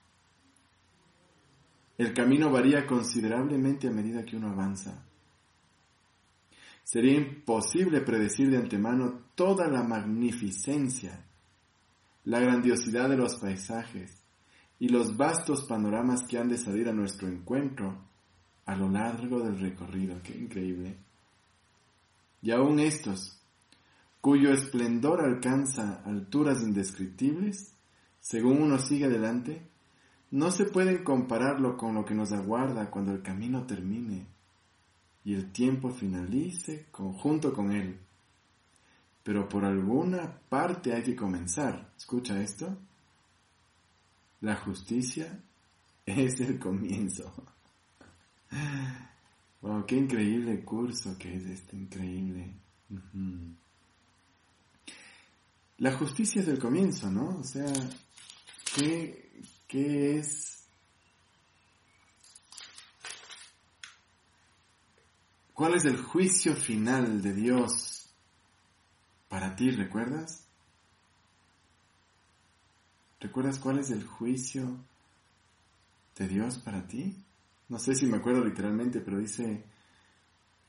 El 1.97 2.13
camino 2.13 2.51
varía 2.51 2.85
considerablemente 2.85 3.87
a 3.87 3.93
medida 3.93 4.25
que 4.25 4.37
uno 4.37 4.51
avanza. 4.51 5.07
Sería 6.83 7.15
imposible 7.15 8.01
predecir 8.01 8.51
de 8.51 8.57
antemano 8.57 9.27
toda 9.37 9.69
la 9.69 9.85
magnificencia, 9.85 11.25
la 12.25 12.41
grandiosidad 12.41 13.09
de 13.09 13.17
los 13.17 13.37
paisajes 13.37 14.21
y 14.81 14.89
los 14.89 15.17
vastos 15.17 15.65
panoramas 15.69 16.25
que 16.25 16.39
han 16.39 16.49
de 16.49 16.59
salir 16.59 16.89
a 16.89 16.93
nuestro 16.93 17.29
encuentro 17.29 18.14
a 18.67 18.77
lo 18.77 18.89
largo 18.89 19.41
del 19.41 19.59
recorrido. 19.59 20.21
Qué 20.23 20.37
increíble. 20.37 20.97
Y 22.43 22.51
aún 22.51 22.79
estos, 22.81 23.41
cuyo 24.21 24.53
esplendor 24.53 25.21
alcanza 25.21 26.03
alturas 26.05 26.63
indescriptibles, 26.63 27.75
según 28.21 28.63
uno 28.63 28.79
sigue 28.79 29.07
adelante, 29.07 29.63
no 30.31 30.51
se 30.51 30.65
pueden 30.65 31.05
compararlo 31.05 31.77
con 31.77 31.95
lo 31.95 32.05
que 32.05 32.15
nos 32.15 32.33
aguarda 32.33 32.91
cuando 32.91 33.13
el 33.13 33.23
camino 33.23 33.67
termine 33.67 34.27
y 35.25 35.35
el 35.35 35.53
tiempo 35.53 35.91
finalice 35.91 36.87
junto 36.91 37.53
con 37.53 37.73
él. 37.73 37.99
Pero 39.23 39.49
por 39.49 39.65
alguna 39.65 40.39
parte 40.49 40.93
hay 40.93 41.03
que 41.03 41.17
comenzar. 41.17 41.93
¿Escucha 41.97 42.43
esto? 42.43 42.77
La 44.43 44.57
justicia 44.57 45.41
es 46.05 46.41
el 46.41 46.59
comienzo. 46.59 47.33
Wow, 49.63 49.87
qué 49.87 49.97
increíble 49.97 50.63
curso 50.65 51.17
que 51.19 51.35
es 51.35 51.45
este, 51.47 51.77
increíble. 51.77 52.53
La 55.79 55.93
justicia 55.97 56.43
es 56.43 56.49
el 56.49 56.59
comienzo, 56.59 57.11
¿no? 57.11 57.39
O 57.39 57.45
sea, 57.45 57.73
¿qué, 58.77 59.31
qué 59.67 60.19
es 60.19 60.55
¿Cuál 65.55 65.75
es 65.75 65.85
el 65.85 65.97
juicio 65.97 66.57
final 66.57 67.23
de 67.23 67.33
Dios 67.33 68.11
para 69.29 69.55
ti? 69.55 69.71
¿Recuerdas? 69.71 70.45
¿Recuerdas 73.21 73.61
cuál 73.61 73.79
es 73.79 73.91
el 73.91 74.05
juicio 74.05 74.77
de 76.17 76.27
Dios 76.27 76.59
para 76.59 76.89
ti? 76.89 77.24
No 77.69 77.79
sé 77.79 77.95
si 77.95 78.07
me 78.07 78.19
acuerdo 78.19 78.45
literalmente, 78.45 79.01
pero 79.01 79.19
dice, 79.19 79.65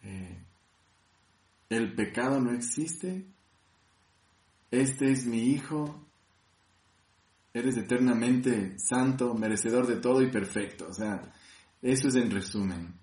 eh, 0.03 0.43
el 1.69 1.95
pecado 1.95 2.39
no 2.39 2.51
existe, 2.51 3.25
este 4.71 5.11
es 5.11 5.25
mi 5.25 5.51
Hijo, 5.51 6.05
eres 7.53 7.77
eternamente 7.77 8.77
santo, 8.77 9.33
merecedor 9.33 9.87
de 9.87 9.97
todo 9.97 10.21
y 10.21 10.29
perfecto. 10.29 10.87
O 10.89 10.93
sea, 10.93 11.33
eso 11.81 12.07
es 12.09 12.15
en 12.15 12.31
resumen. 12.31 12.93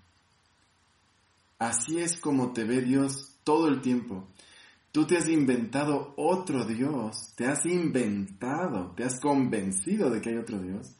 Así 1.57 1.99
es 1.99 2.19
como 2.19 2.53
te 2.53 2.63
ve 2.63 2.81
Dios 2.81 3.39
todo 3.43 3.67
el 3.67 3.81
tiempo. 3.81 4.27
Tú 4.91 5.07
te 5.07 5.17
has 5.17 5.27
inventado 5.27 6.13
otro 6.17 6.65
Dios, 6.65 7.33
te 7.35 7.47
has 7.47 7.65
inventado, 7.65 8.93
te 8.95 9.03
has 9.03 9.19
convencido 9.19 10.11
de 10.11 10.21
que 10.21 10.29
hay 10.29 10.37
otro 10.37 10.59
Dios, 10.59 10.95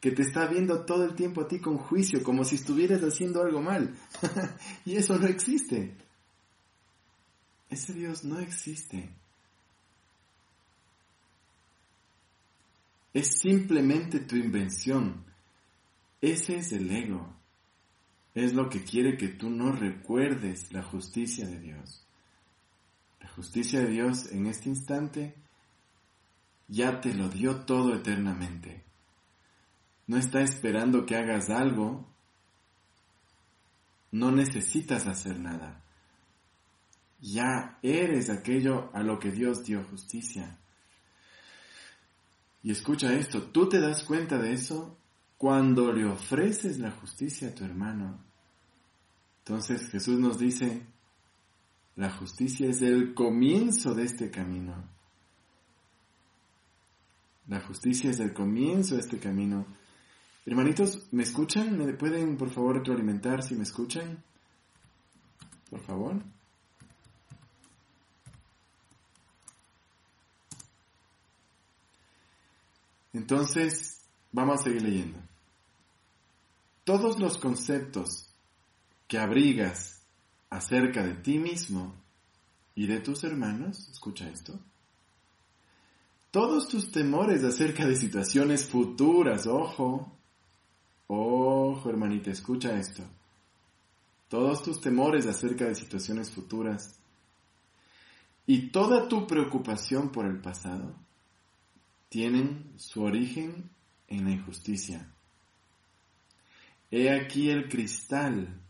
que 0.00 0.12
te 0.12 0.22
está 0.22 0.46
viendo 0.46 0.84
todo 0.84 1.04
el 1.04 1.14
tiempo 1.14 1.42
a 1.42 1.48
ti 1.48 1.60
con 1.60 1.78
juicio, 1.78 2.22
como 2.22 2.44
si 2.44 2.54
estuvieras 2.54 3.00
haciendo 3.02 3.42
algo 3.42 3.60
mal. 3.60 3.94
y 4.84 4.96
eso 4.96 5.18
no 5.18 5.26
existe. 5.26 5.96
Ese 7.68 7.92
Dios 7.92 8.24
no 8.24 8.38
existe. 8.38 9.10
Es 13.12 13.40
simplemente 13.40 14.20
tu 14.20 14.36
invención. 14.36 15.24
Ese 16.20 16.56
es 16.56 16.72
el 16.72 16.90
ego. 16.90 17.34
Es 18.34 18.54
lo 18.54 18.68
que 18.68 18.84
quiere 18.84 19.16
que 19.16 19.28
tú 19.28 19.50
no 19.50 19.72
recuerdes 19.72 20.72
la 20.72 20.82
justicia 20.82 21.46
de 21.46 21.58
Dios. 21.58 22.06
La 23.20 23.28
justicia 23.28 23.80
de 23.80 23.88
Dios 23.88 24.30
en 24.30 24.46
este 24.46 24.68
instante 24.68 25.34
ya 26.68 27.00
te 27.00 27.14
lo 27.14 27.28
dio 27.28 27.64
todo 27.64 27.94
eternamente. 27.94 28.87
No 30.08 30.16
está 30.16 30.40
esperando 30.40 31.06
que 31.06 31.14
hagas 31.14 31.50
algo. 31.50 32.08
No 34.10 34.32
necesitas 34.32 35.06
hacer 35.06 35.38
nada. 35.38 35.84
Ya 37.20 37.78
eres 37.82 38.30
aquello 38.30 38.90
a 38.94 39.02
lo 39.02 39.18
que 39.18 39.30
Dios 39.30 39.64
dio 39.64 39.84
justicia. 39.84 40.58
Y 42.62 42.72
escucha 42.72 43.12
esto, 43.12 43.42
tú 43.44 43.68
te 43.68 43.80
das 43.80 44.02
cuenta 44.02 44.38
de 44.38 44.54
eso 44.54 44.96
cuando 45.36 45.92
le 45.92 46.06
ofreces 46.06 46.78
la 46.78 46.90
justicia 46.90 47.48
a 47.48 47.54
tu 47.54 47.64
hermano. 47.64 48.18
Entonces 49.40 49.90
Jesús 49.90 50.18
nos 50.18 50.38
dice, 50.38 50.86
la 51.96 52.10
justicia 52.10 52.68
es 52.68 52.80
el 52.80 53.12
comienzo 53.12 53.94
de 53.94 54.04
este 54.04 54.30
camino. 54.30 54.88
La 57.46 57.60
justicia 57.60 58.10
es 58.10 58.20
el 58.20 58.32
comienzo 58.32 58.94
de 58.94 59.00
este 59.00 59.18
camino. 59.18 59.66
Hermanitos, 60.48 61.02
¿me 61.12 61.24
escuchan? 61.24 61.76
¿Me 61.76 61.92
pueden 61.92 62.38
por 62.38 62.48
favor 62.48 62.76
retroalimentar 62.76 63.42
si 63.42 63.54
me 63.54 63.64
escuchan? 63.64 64.24
Por 65.68 65.78
favor. 65.80 66.22
Entonces, 73.12 74.00
vamos 74.32 74.60
a 74.60 74.62
seguir 74.64 74.80
leyendo. 74.80 75.18
Todos 76.84 77.20
los 77.20 77.36
conceptos 77.36 78.30
que 79.06 79.18
abrigas 79.18 80.00
acerca 80.48 81.04
de 81.04 81.16
ti 81.16 81.38
mismo 81.38 81.94
y 82.74 82.86
de 82.86 83.00
tus 83.00 83.22
hermanos, 83.22 83.90
escucha 83.90 84.30
esto, 84.30 84.58
todos 86.30 86.68
tus 86.70 86.90
temores 86.90 87.44
acerca 87.44 87.84
de 87.84 87.96
situaciones 87.96 88.66
futuras, 88.66 89.46
ojo, 89.46 90.17
ojo 91.08 91.90
hermanita, 91.90 92.30
escucha 92.30 92.78
esto, 92.78 93.02
todos 94.28 94.62
tus 94.62 94.80
temores 94.80 95.26
acerca 95.26 95.64
de 95.64 95.74
situaciones 95.74 96.30
futuras 96.30 97.00
y 98.46 98.68
toda 98.68 99.08
tu 99.08 99.26
preocupación 99.26 100.10
por 100.10 100.26
el 100.26 100.40
pasado, 100.40 100.94
tienen 102.08 102.72
su 102.76 103.02
origen 103.02 103.70
en 104.06 104.24
la 104.24 104.30
injusticia. 104.30 105.12
He 106.90 107.10
aquí 107.10 107.50
el 107.50 107.68
cristal 107.68 108.60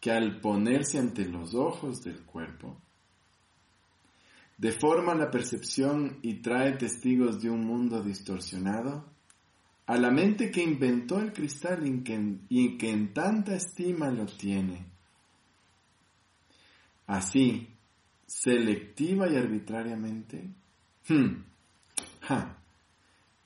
que 0.00 0.10
al 0.10 0.40
ponerse 0.40 0.98
ante 0.98 1.24
los 1.26 1.54
ojos 1.54 2.02
del 2.02 2.22
cuerpo, 2.24 2.76
deforma 4.58 5.14
la 5.14 5.30
percepción 5.30 6.18
y 6.22 6.42
trae 6.42 6.72
testigos 6.72 7.40
de 7.40 7.50
un 7.50 7.64
mundo 7.64 8.02
distorsionado 8.02 9.11
a 9.86 9.96
la 9.96 10.10
mente 10.10 10.50
que 10.50 10.62
inventó 10.62 11.18
el 11.18 11.32
cristal 11.32 11.84
y 12.48 12.78
que, 12.78 12.90
en 12.90 13.12
tanta 13.12 13.54
estima 13.54 14.10
lo 14.10 14.26
tiene. 14.26 14.86
Así, 17.06 17.68
selectiva 18.26 19.28
y 19.28 19.36
arbitrariamente, 19.36 20.48
hmm, 21.08 21.42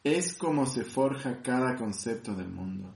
es 0.04 0.34
como 0.34 0.66
se 0.66 0.84
forja 0.84 1.42
cada 1.42 1.76
concepto 1.76 2.34
del 2.34 2.48
mundo. 2.48 2.94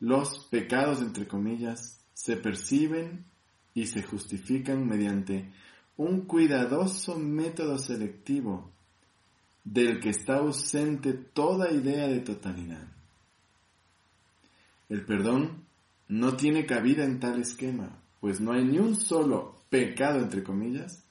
Los 0.00 0.46
pecados, 0.46 1.00
entre 1.00 1.28
comillas, 1.28 2.00
se 2.14 2.36
perciben 2.36 3.24
y 3.74 3.86
se 3.86 4.02
justifican 4.02 4.86
mediante 4.86 5.52
un 5.96 6.22
cuidadoso 6.22 7.16
método 7.18 7.78
selectivo 7.78 8.72
del 9.64 10.00
que 10.00 10.10
está 10.10 10.36
ausente 10.36 11.12
toda 11.12 11.70
idea 11.70 12.08
de 12.08 12.20
totalidad. 12.20 12.88
El 14.88 15.04
perdón 15.04 15.64
no 16.08 16.36
tiene 16.36 16.66
cabida 16.66 17.04
en 17.04 17.20
tal 17.20 17.40
esquema, 17.40 18.02
pues 18.20 18.40
no 18.40 18.52
hay 18.52 18.64
ni 18.64 18.78
un 18.78 18.96
solo 18.96 19.62
pecado, 19.70 20.18
entre 20.18 20.42
comillas, 20.42 21.02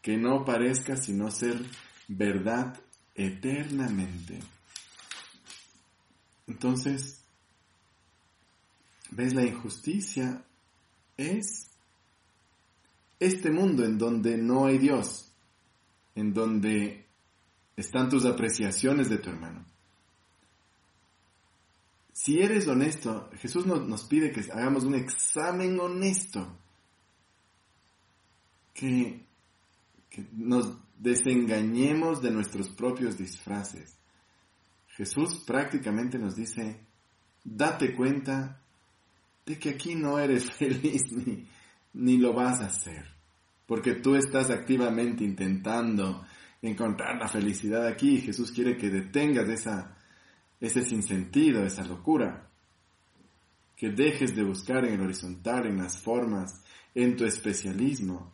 que 0.00 0.16
no 0.16 0.44
parezca 0.44 0.96
sino 0.96 1.30
ser 1.30 1.60
verdad 2.08 2.80
eternamente. 3.14 4.40
Entonces, 6.46 7.22
¿ves 9.10 9.34
la 9.34 9.44
injusticia? 9.44 10.44
Es 11.16 11.70
este 13.20 13.50
mundo 13.50 13.84
en 13.84 13.98
donde 13.98 14.36
no 14.36 14.66
hay 14.66 14.78
Dios, 14.78 15.32
en 16.16 16.32
donde 16.34 17.01
están 17.76 18.08
tus 18.08 18.24
apreciaciones 18.24 19.08
de 19.08 19.18
tu 19.18 19.30
hermano. 19.30 19.64
Si 22.12 22.40
eres 22.40 22.68
honesto, 22.68 23.30
Jesús 23.38 23.66
nos, 23.66 24.04
pide 24.04 24.30
que 24.30 24.40
hagamos 24.52 24.84
un 24.84 24.94
examen 24.94 25.80
honesto, 25.80 26.56
que 28.74 29.26
que 30.12 30.28
nos 30.32 30.76
desengañemos 30.98 32.20
de 32.20 32.30
nuestros 32.30 32.68
propios 32.68 33.16
disfraces. 33.16 33.96
Jesús 34.88 35.42
prácticamente 35.46 36.18
nos 36.18 36.36
dice, 36.36 36.80
date 37.42 37.94
cuenta 37.94 38.60
de 39.46 39.58
que 39.58 39.70
aquí 39.70 39.94
no 39.94 40.18
eres 40.18 40.52
feliz 40.58 41.10
ni, 41.12 41.48
ni 41.94 42.18
lo 42.18 42.34
vas 42.34 42.60
a 42.60 42.66
hacer, 42.66 43.06
porque 43.66 43.94
tú 43.94 44.14
estás 44.14 44.50
activamente 44.50 45.24
intentando 45.24 46.24
encontrar 46.62 47.18
la 47.18 47.28
felicidad 47.28 47.86
aquí 47.86 48.20
Jesús 48.20 48.52
quiere 48.52 48.76
que 48.76 48.88
detengas 48.88 49.48
esa, 49.48 49.96
ese 50.60 50.82
sinsentido, 50.84 51.64
esa 51.64 51.84
locura, 51.84 52.48
que 53.76 53.90
dejes 53.90 54.34
de 54.34 54.44
buscar 54.44 54.84
en 54.84 54.94
el 54.94 55.00
horizontal, 55.00 55.66
en 55.66 55.78
las 55.78 55.98
formas, 55.98 56.62
en 56.94 57.16
tu 57.16 57.24
especialismo, 57.24 58.32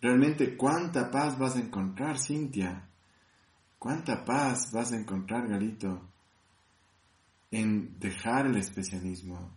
Realmente, 0.00 0.56
¿cuánta 0.56 1.10
paz 1.10 1.38
vas 1.38 1.56
a 1.56 1.60
encontrar, 1.60 2.18
Cintia? 2.18 2.88
¿Cuánta 3.78 4.24
paz 4.24 4.70
vas 4.72 4.92
a 4.92 4.96
encontrar, 4.96 5.48
Galito, 5.48 6.08
en 7.50 7.98
dejar 7.98 8.46
el 8.46 8.56
especialismo? 8.56 9.50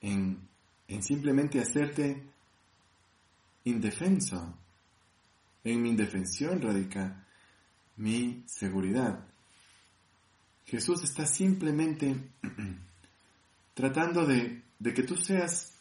En, 0.00 0.48
en 0.86 1.02
simplemente 1.02 1.60
hacerte 1.60 2.22
indefenso. 3.64 4.58
En 5.64 5.82
mi 5.82 5.88
indefensión 5.88 6.60
radica 6.60 7.24
mi 7.96 8.44
seguridad. 8.46 9.26
Jesús 10.66 11.02
está 11.04 11.26
simplemente 11.26 12.14
tratando 13.74 14.26
de, 14.26 14.62
que 14.82 15.02
tú 15.02 15.16
seas 15.16 15.72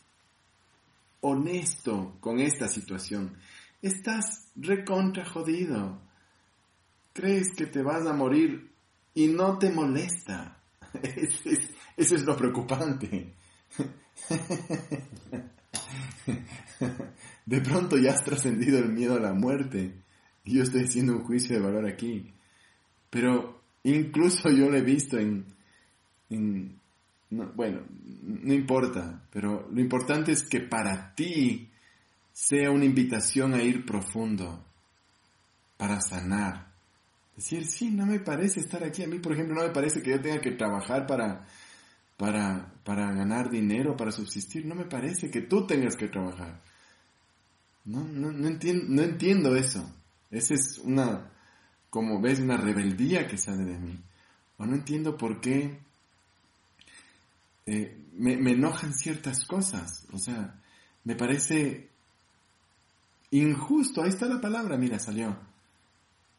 honesto 1.20 2.16
con 2.22 2.40
esta 2.40 2.70
situación. 2.70 3.36
Estás 3.82 4.48
recontra 4.56 5.26
jodido. 5.26 6.00
Crees 7.12 7.54
que 7.56 7.66
te 7.66 7.82
vas 7.82 8.08
a 8.08 8.14
morir 8.14 8.72
y 9.14 9.28
no 9.28 9.58
te 9.58 9.70
molesta. 9.70 10.58
eso 11.04 12.16
es 12.16 12.24
lo 12.24 12.38
preocupante. 12.38 13.34
De 17.46 17.62
pronto 17.62 17.98
ya 17.98 18.12
has 18.12 18.24
trascendido 18.24 18.80
el 18.80 18.90
miedo 18.90 19.16
a 19.16 19.20
la 19.20 19.34
muerte. 19.34 20.04
Y 20.46 20.56
yo 20.58 20.64
estoy 20.64 20.84
haciendo 20.84 21.14
un 21.14 21.24
juicio 21.24 21.56
de 21.56 21.62
valor 21.62 21.86
aquí. 21.88 22.34
Pero 23.10 23.62
incluso 23.84 24.50
yo 24.50 24.70
lo 24.70 24.78
he 24.78 24.82
visto 24.82 25.18
en, 25.18 25.46
en 26.30 26.80
bueno, 27.56 27.82
no 28.22 28.54
importa, 28.54 29.24
pero 29.32 29.68
lo 29.72 29.82
importante 29.82 30.32
es 30.32 30.44
que 30.44 30.62
para 30.62 31.14
ti 31.16 31.70
sea 32.32 32.72
una 32.72 32.86
invitación 32.86 33.54
a 33.54 33.64
ir 33.64 33.86
profundo, 33.86 34.64
para 35.78 36.00
sanar. 36.02 36.72
Decir, 37.36 37.66
sí, 37.66 37.90
no 37.90 38.06
me 38.06 38.20
parece 38.20 38.60
estar 38.60 38.84
aquí. 38.84 39.04
A 39.04 39.08
mí, 39.08 39.20
por 39.20 39.34
ejemplo, 39.34 39.56
no 39.56 39.68
me 39.68 39.74
parece 39.74 40.02
que 40.02 40.12
yo 40.12 40.22
tenga 40.22 40.40
que 40.40 40.52
trabajar 40.52 41.08
para, 41.08 41.46
para, 42.18 42.74
para 42.84 43.12
ganar 43.12 43.50
dinero, 43.50 43.98
para 43.98 44.12
subsistir. 44.12 44.66
No 44.66 44.76
me 44.76 44.86
parece 44.86 45.30
que 45.30 45.42
tú 45.42 45.66
tengas 45.66 45.96
que 45.96 46.08
trabajar. 46.08 46.62
No, 47.86 48.04
no, 48.04 48.32
no, 48.32 48.48
entiendo, 48.48 48.86
no 48.88 49.02
entiendo 49.02 49.56
eso. 49.56 49.84
Esa 50.32 50.54
es 50.54 50.78
una, 50.80 51.32
como 51.90 52.22
ves, 52.22 52.40
una 52.40 52.58
rebeldía 52.58 53.28
que 53.28 53.38
sale 53.38 53.66
de 53.66 53.78
mí. 53.78 54.00
O 54.58 54.66
no 54.66 54.76
entiendo 54.76 55.18
por 55.18 55.42
qué 55.42 55.80
eh, 57.66 58.08
me, 58.14 58.38
me 58.38 58.52
enojan 58.52 58.94
ciertas 58.94 59.46
cosas. 59.46 60.06
O 60.12 60.18
sea, 60.18 60.62
me 61.04 61.16
parece 61.16 61.90
injusto. 63.32 64.02
Ahí 64.02 64.10
está 64.10 64.28
la 64.28 64.40
palabra, 64.40 64.78
mira, 64.78 65.00
salió. 65.00 65.38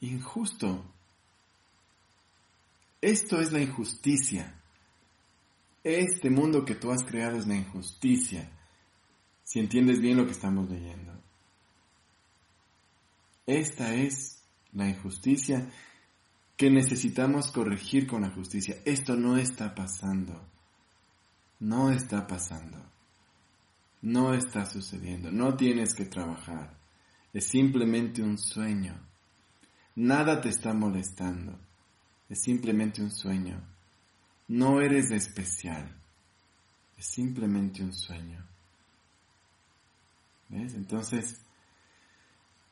Injusto. 0.01 0.85
Esto 3.01 3.41
es 3.41 3.53
la 3.53 3.61
injusticia. 3.61 4.61
Este 5.85 6.31
mundo 6.31 6.65
que 6.65 6.75
tú 6.75 6.91
has 6.91 7.05
creado 7.05 7.37
es 7.37 7.47
la 7.47 7.57
injusticia. 7.57 8.51
Si 9.45 9.61
entiendes 9.61 10.01
bien 10.01 10.17
lo 10.17 10.25
que 10.25 10.33
estamos 10.33 10.69
leyendo. 10.71 11.13
Esta 13.47 13.95
es 13.95 14.43
la 14.73 14.89
injusticia 14.89 15.71
que 16.57 16.71
necesitamos 16.71 17.53
corregir 17.53 18.07
con 18.07 18.23
la 18.23 18.31
justicia. 18.31 18.79
Esto 18.87 19.15
no 19.15 19.37
está 19.37 19.75
pasando. 19.75 20.41
No 21.61 21.91
está 21.91 22.27
pasando. 22.27 22.79
No 24.01 24.33
está 24.33 24.65
sucediendo. 24.65 25.31
No 25.31 25.55
tienes 25.55 25.95
que 25.95 26.07
trabajar. 26.07 26.79
Es 27.35 27.49
simplemente 27.49 28.23
un 28.23 28.39
sueño. 28.39 28.99
Nada 29.97 30.41
te 30.41 30.49
está 30.49 30.73
molestando. 30.73 31.59
Es 32.31 32.41
simplemente 32.41 33.03
un 33.03 33.11
sueño. 33.11 33.74
No 34.49 34.81
eres 34.81 35.11
especial. 35.11 35.95
Es 36.97 37.07
simplemente 37.07 37.83
un 37.83 37.93
sueño. 37.93 38.45
¿Ves? 40.49 40.75
Entonces, 40.75 41.41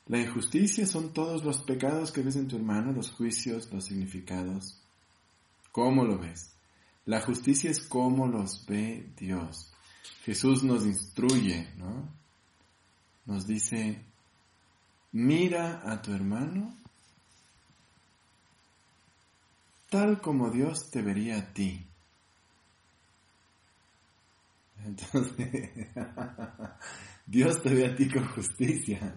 la 0.07 0.19
injusticia 0.19 0.87
son 0.87 1.13
todos 1.13 1.45
los 1.45 1.59
pecados 1.63 2.13
que 2.13 2.23
ves 2.23 2.37
en 2.37 2.49
tu 2.49 2.57
hermano, 2.57 2.93
los 2.93 3.11
juicios, 3.11 3.73
los 3.73 3.87
significados. 3.87 4.81
¿Cómo 5.71 6.05
lo 6.05 6.19
ves? 6.19 6.53
La 7.07 7.21
justicia 7.21 7.71
es 7.71 7.81
cómo 7.81 8.29
los 8.29 8.65
ve 8.67 9.11
Dios. 9.17 9.73
Jesús 10.25 10.63
nos 10.63 10.85
instruye, 10.85 11.69
¿no? 11.77 12.09
Nos 13.25 13.47
dice, 13.47 14.05
mira 15.13 15.83
a 15.85 16.03
tu 16.03 16.13
hermano 16.13 16.77
tal 19.93 20.23
como 20.23 20.49
Dios 20.49 20.91
te 20.91 21.03
vería 21.03 21.37
a 21.37 21.53
ti. 21.53 21.87
Entonces, 24.87 25.87
Dios 27.27 27.63
te 27.63 27.75
ve 27.75 27.87
a 27.89 27.95
ti 27.95 28.09
con 28.09 28.27
justicia. 28.29 29.15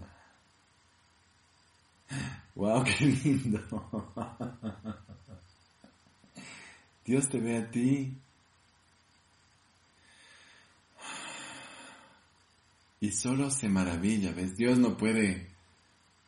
¡Wow, 2.55 2.83
qué 2.83 3.05
lindo! 3.05 3.61
Dios 7.05 7.29
te 7.29 7.39
ve 7.39 7.57
a 7.57 7.71
ti. 7.71 8.17
Y 12.99 13.11
solo 13.11 13.49
se 13.49 13.69
maravilla, 13.69 14.33
¿ves? 14.33 14.57
Dios 14.57 14.77
no 14.77 14.97
puede, 14.97 15.47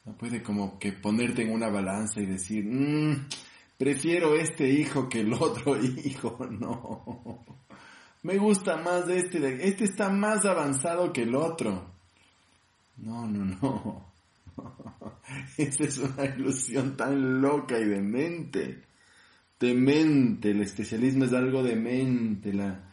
no 0.05 0.15
puede 0.15 0.41
como 0.41 0.79
que 0.79 0.93
ponerte 0.93 1.41
en 1.41 1.51
una 1.51 1.67
balanza 1.67 2.21
y 2.21 2.27
decir, 2.27 2.63
mm, 2.63 3.27
prefiero 3.77 4.35
este 4.35 4.69
hijo 4.69 5.07
que 5.09 5.21
el 5.21 5.33
otro 5.33 5.81
hijo, 5.81 6.37
no. 6.49 7.45
Me 8.23 8.37
gusta 8.37 8.77
más 8.77 9.07
este, 9.09 9.67
este 9.67 9.85
está 9.85 10.09
más 10.09 10.45
avanzado 10.45 11.13
que 11.13 11.23
el 11.23 11.35
otro. 11.35 11.91
No, 12.97 13.27
no, 13.27 13.45
no. 13.45 14.13
Esa 15.57 15.83
es 15.83 15.97
una 15.99 16.25
ilusión 16.25 16.97
tan 16.97 17.41
loca 17.41 17.79
y 17.79 17.85
demente. 17.85 18.83
Demente, 19.59 20.51
el 20.51 20.61
especialismo 20.61 21.25
es 21.25 21.33
algo 21.33 21.63
demente, 21.63 22.53
la, 22.53 22.87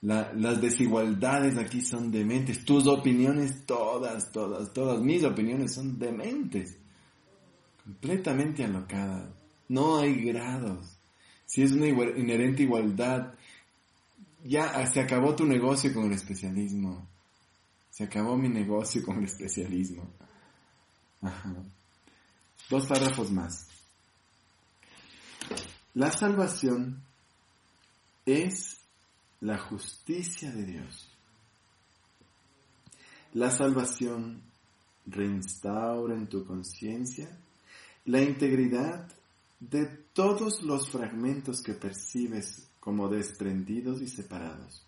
las 0.00 0.60
desigualdades 0.60 1.58
aquí 1.58 1.80
son 1.80 2.10
dementes, 2.10 2.64
tus 2.64 2.86
opiniones 2.86 3.66
todas, 3.66 4.30
todas, 4.30 4.72
todas, 4.72 5.00
mis 5.00 5.24
opiniones 5.24 5.74
son 5.74 5.98
dementes, 5.98 6.78
completamente 7.82 8.64
alocadas, 8.64 9.28
no 9.68 9.98
hay 9.98 10.14
grados. 10.24 10.96
Si 11.46 11.62
es 11.62 11.72
una 11.72 11.86
inherente 11.86 12.62
igualdad, 12.62 13.34
ya 14.44 14.86
se 14.86 15.00
acabó 15.00 15.34
tu 15.34 15.44
negocio 15.44 15.92
con 15.92 16.06
el 16.06 16.12
especialismo, 16.12 17.06
se 17.90 18.04
acabó 18.04 18.36
mi 18.36 18.48
negocio 18.48 19.02
con 19.04 19.18
el 19.18 19.24
especialismo. 19.24 20.08
Dos 22.68 22.86
párrafos 22.86 23.30
más. 23.30 23.68
La 25.94 26.10
salvación 26.10 27.02
es 28.26 28.78
la 29.40 29.58
justicia 29.58 30.50
de 30.50 30.64
Dios. 30.64 31.08
La 33.32 33.50
salvación 33.50 34.42
reinstaura 35.06 36.14
en 36.14 36.26
tu 36.26 36.44
conciencia 36.44 37.28
la 38.06 38.22
integridad 38.22 39.08
de 39.60 39.86
todos 40.12 40.62
los 40.62 40.90
fragmentos 40.90 41.62
que 41.62 41.74
percibes 41.74 42.68
como 42.80 43.08
desprendidos 43.08 44.02
y 44.02 44.08
separados. 44.08 44.86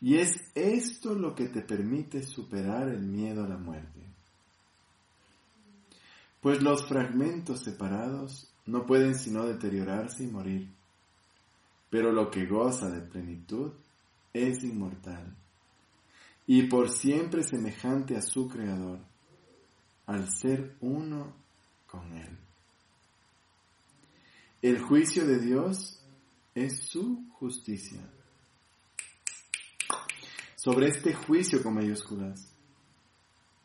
Y 0.00 0.16
es 0.16 0.32
esto 0.54 1.14
lo 1.14 1.34
que 1.34 1.48
te 1.48 1.62
permite 1.62 2.22
superar 2.22 2.88
el 2.88 3.02
miedo 3.02 3.44
a 3.44 3.48
la 3.48 3.56
muerte 3.56 4.02
pues 6.42 6.60
los 6.60 6.84
fragmentos 6.86 7.60
separados 7.60 8.52
no 8.66 8.84
pueden 8.84 9.14
sino 9.14 9.46
deteriorarse 9.46 10.24
y 10.24 10.26
morir, 10.26 10.68
pero 11.88 12.10
lo 12.10 12.30
que 12.32 12.46
goza 12.46 12.90
de 12.90 13.00
plenitud 13.00 13.70
es 14.32 14.64
inmortal 14.64 15.36
y 16.48 16.64
por 16.64 16.90
siempre 16.90 17.44
semejante 17.44 18.16
a 18.16 18.22
su 18.22 18.48
Creador, 18.48 18.98
al 20.06 20.28
ser 20.28 20.74
uno 20.80 21.32
con 21.86 22.12
Él. 22.16 22.41
El 24.62 24.80
juicio 24.80 25.26
de 25.26 25.40
Dios 25.40 25.98
es 26.54 26.84
su 26.84 27.28
justicia. 27.32 27.98
Sobre 30.54 30.86
este 30.86 31.12
juicio 31.12 31.60
con 31.60 31.74
mayúsculas, 31.74 32.46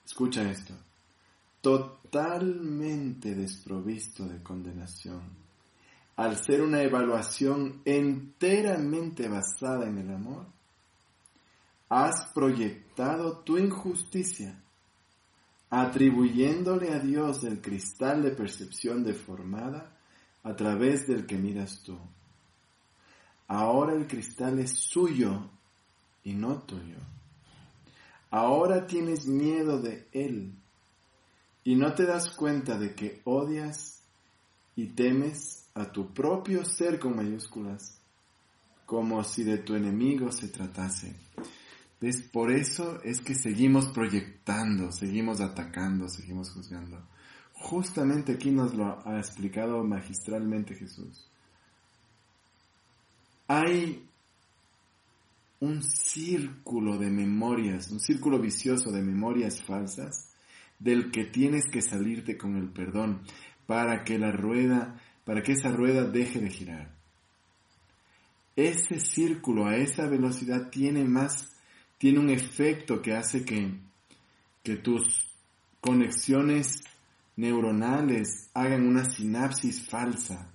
escucha 0.03 0.49
esto 0.49 0.73
totalmente 1.61 3.35
desprovisto 3.35 4.25
de 4.25 4.41
condenación, 4.41 5.21
al 6.15 6.37
ser 6.43 6.61
una 6.61 6.81
evaluación 6.81 7.81
enteramente 7.85 9.27
basada 9.27 9.85
en 9.85 9.99
el 9.99 10.09
amor, 10.09 10.47
has 11.89 12.31
proyectado 12.33 13.39
tu 13.39 13.57
injusticia, 13.57 14.59
atribuyéndole 15.69 16.91
a 16.91 16.99
Dios 16.99 17.43
el 17.43 17.61
cristal 17.61 18.23
de 18.23 18.31
percepción 18.31 19.03
deformada 19.03 19.96
a 20.47 20.55
través 20.55 21.05
del 21.07 21.25
que 21.25 21.35
miras 21.37 21.83
tú. 21.83 21.99
Ahora 23.49 23.93
el 23.93 24.07
cristal 24.07 24.59
es 24.59 24.79
suyo 24.79 25.49
y 26.23 26.33
no 26.33 26.59
tuyo. 26.61 26.95
Ahora 28.31 28.87
tienes 28.87 29.25
miedo 29.25 29.81
de 29.81 30.07
él 30.13 30.53
y 31.65 31.75
no 31.75 31.93
te 31.93 32.05
das 32.05 32.31
cuenta 32.31 32.77
de 32.77 32.95
que 32.95 33.21
odias 33.25 34.03
y 34.77 34.87
temes 34.87 35.67
a 35.73 35.91
tu 35.91 36.13
propio 36.13 36.63
ser 36.63 36.97
con 36.97 37.17
mayúsculas, 37.17 37.99
como 38.85 39.25
si 39.25 39.43
de 39.43 39.57
tu 39.57 39.75
enemigo 39.75 40.31
se 40.31 40.47
tratase. 40.47 41.13
¿Ves? 41.99 42.21
Por 42.21 42.53
eso 42.53 43.01
es 43.03 43.19
que 43.19 43.35
seguimos 43.35 43.87
proyectando, 43.87 44.93
seguimos 44.93 45.41
atacando, 45.41 46.07
seguimos 46.07 46.51
juzgando. 46.51 47.05
Justamente 47.59 48.33
aquí 48.33 48.51
nos 48.51 48.73
lo 48.75 48.99
ha 49.05 49.17
explicado 49.17 49.83
magistralmente 49.83 50.75
Jesús. 50.75 51.27
Hay 53.47 54.07
un 55.59 55.81
círculo 55.81 56.97
de 56.97 57.09
memorias, 57.09 57.89
un 57.89 57.99
círculo 57.99 58.39
vicioso 58.39 58.91
de 58.91 59.01
memorias 59.01 59.61
falsas 59.63 60.33
del 60.79 61.11
que 61.11 61.25
tienes 61.25 61.65
que 61.71 61.81
salirte 61.81 62.37
con 62.37 62.55
el 62.55 62.69
perdón 62.69 63.21
para 63.65 64.03
que 64.03 64.19
la 64.19 64.31
rueda, 64.31 65.01
para 65.25 65.41
que 65.41 65.53
esa 65.53 65.71
rueda 65.71 66.03
deje 66.03 66.39
de 66.39 66.49
girar. 66.49 66.95
ese 68.55 68.99
círculo 68.99 69.67
a 69.67 69.77
esa 69.77 70.07
velocidad 70.07 70.69
tiene 70.69 71.03
más, 71.03 71.55
tiene 71.97 72.19
un 72.19 72.29
efecto 72.29 73.01
que 73.01 73.13
hace 73.13 73.45
que, 73.45 73.71
que 74.63 74.77
tus 74.77 75.31
conexiones 75.79 76.83
neuronales 77.37 78.49
hagan 78.53 78.85
una 78.85 79.05
sinapsis 79.05 79.87
falsa. 79.87 80.51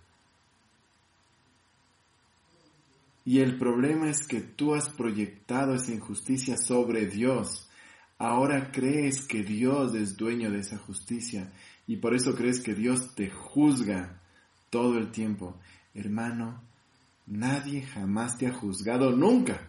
Y 3.24 3.38
el 3.38 3.56
problema 3.56 4.10
es 4.10 4.26
que 4.26 4.40
tú 4.40 4.74
has 4.74 4.90
proyectado 4.90 5.74
esa 5.74 5.92
injusticia 5.92 6.56
sobre 6.56 7.06
Dios. 7.06 7.68
Ahora 8.18 8.70
crees 8.72 9.26
que 9.26 9.42
Dios 9.42 9.94
es 9.94 10.16
dueño 10.16 10.50
de 10.50 10.58
esa 10.58 10.76
justicia 10.76 11.52
y 11.86 11.96
por 11.96 12.14
eso 12.14 12.34
crees 12.34 12.60
que 12.60 12.74
Dios 12.74 13.14
te 13.14 13.30
juzga 13.30 14.20
todo 14.70 14.98
el 14.98 15.12
tiempo. 15.12 15.56
Hermano, 15.94 16.62
nadie 17.26 17.82
jamás 17.82 18.38
te 18.38 18.48
ha 18.48 18.52
juzgado 18.52 19.12
nunca. 19.12 19.68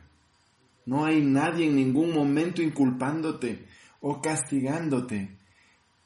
No 0.85 1.05
hay 1.05 1.21
nadie 1.21 1.67
en 1.67 1.75
ningún 1.75 2.11
momento 2.13 2.61
inculpándote 2.61 3.67
o 4.01 4.19
castigándote. 4.19 5.37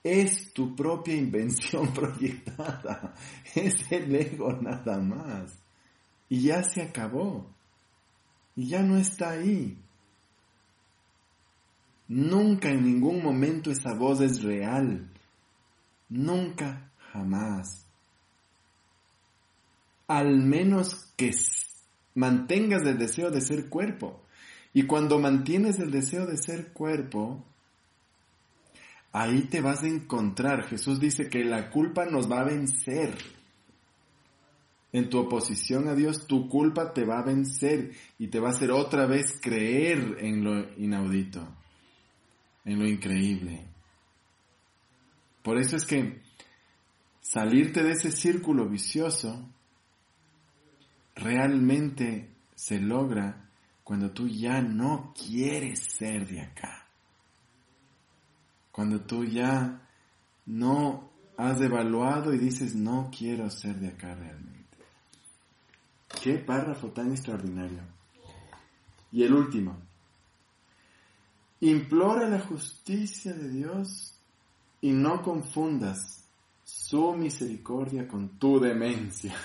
Es 0.04 0.54
tu 0.54 0.76
propia 0.76 1.16
invención 1.16 1.94
proyectada. 1.94 3.14
Es 3.54 3.92
el 3.92 4.16
ego 4.16 4.54
nada 4.54 5.00
más. 5.00 5.58
Y 6.30 6.42
ya 6.42 6.64
se 6.64 6.82
acabó. 6.82 7.54
Y 8.56 8.70
ya 8.70 8.82
no 8.82 8.98
está 8.98 9.32
ahí. 9.32 9.78
Nunca 12.08 12.70
en 12.70 12.84
ningún 12.84 13.22
momento 13.22 13.70
esa 13.70 13.94
voz 13.94 14.22
es 14.22 14.42
real. 14.42 15.12
Nunca, 16.10 16.92
jamás. 17.12 17.86
Al 20.08 20.38
menos 20.38 21.14
que 21.18 21.32
mantengas 22.16 22.84
el 22.84 22.98
deseo 22.98 23.30
de 23.30 23.42
ser 23.42 23.68
cuerpo. 23.68 24.22
Y 24.74 24.84
cuando 24.84 25.20
mantienes 25.20 25.80
el 25.80 25.92
deseo 25.92 26.26
de 26.26 26.38
ser 26.38 26.72
cuerpo, 26.72 27.44
ahí 29.12 29.44
te 29.44 29.62
vas 29.62 29.84
a 29.84 29.88
encontrar. 29.88 30.68
Jesús 30.68 31.00
dice 31.00 31.30
que 31.30 31.44
la 31.44 31.70
culpa 31.70 32.06
nos 32.06 32.32
va 32.32 32.42
a 32.42 32.46
vencer. 32.46 33.18
En 34.94 35.10
tu 35.10 35.20
oposición 35.20 35.88
a 35.90 35.96
Dios, 35.96 36.28
tu 36.28 36.48
culpa 36.48 36.94
te 36.94 37.06
va 37.06 37.20
a 37.20 37.26
vencer 37.26 37.92
y 38.18 38.28
te 38.28 38.40
va 38.40 38.50
a 38.50 38.52
hacer 38.52 38.72
otra 38.72 39.06
vez 39.06 39.40
creer 39.42 40.18
en 40.20 40.44
lo 40.44 40.74
inaudito, 40.78 41.46
en 42.64 42.80
lo 42.80 42.88
increíble. 42.88 43.66
Por 45.44 45.58
eso 45.58 45.76
es 45.76 45.86
que 45.86 46.22
salirte 47.22 47.84
de 47.84 47.92
ese 47.92 48.12
círculo 48.12 48.68
vicioso 48.68 49.50
realmente 51.16 52.30
se 52.56 52.80
logra 52.80 53.50
cuando 53.84 54.12
tú 54.12 54.28
ya 54.28 54.62
no 54.62 55.14
quieres 55.14 55.80
ser 55.98 56.28
de 56.28 56.42
acá. 56.42 56.77
Cuando 58.78 59.02
tú 59.02 59.26
ya 59.26 59.82
no 60.46 61.10
has 61.36 61.60
evaluado 61.62 62.32
y 62.32 62.38
dices, 62.38 62.76
no 62.76 63.10
quiero 63.10 63.50
ser 63.50 63.76
de 63.78 63.88
acá 63.88 64.14
realmente. 64.14 64.78
Qué 66.22 66.38
párrafo 66.38 66.90
tan 66.90 67.10
extraordinario. 67.10 67.82
Y 69.12 69.24
el 69.24 69.34
último. 69.34 69.76
Implora 71.62 72.30
la 72.30 72.40
justicia 72.40 73.34
de 73.34 73.50
Dios 73.50 74.14
y 74.80 74.92
no 74.92 75.24
confundas 75.24 76.24
su 76.64 77.14
misericordia 77.14 78.08
con 78.08 78.38
tu 78.38 78.60
demencia. 78.60 79.36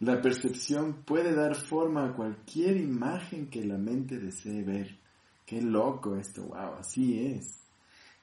La 0.00 0.20
percepción 0.20 1.04
puede 1.04 1.35
dar 1.35 1.54
forma 1.54 2.04
a 2.04 2.14
cualquier 2.14 2.76
imagen 2.76 3.48
que 3.48 3.64
la 3.64 3.78
mente 3.78 4.18
desee 4.18 4.62
ver. 4.62 4.98
Qué 5.46 5.62
loco 5.62 6.16
esto, 6.16 6.42
wow, 6.48 6.74
así 6.80 7.24
es. 7.26 7.61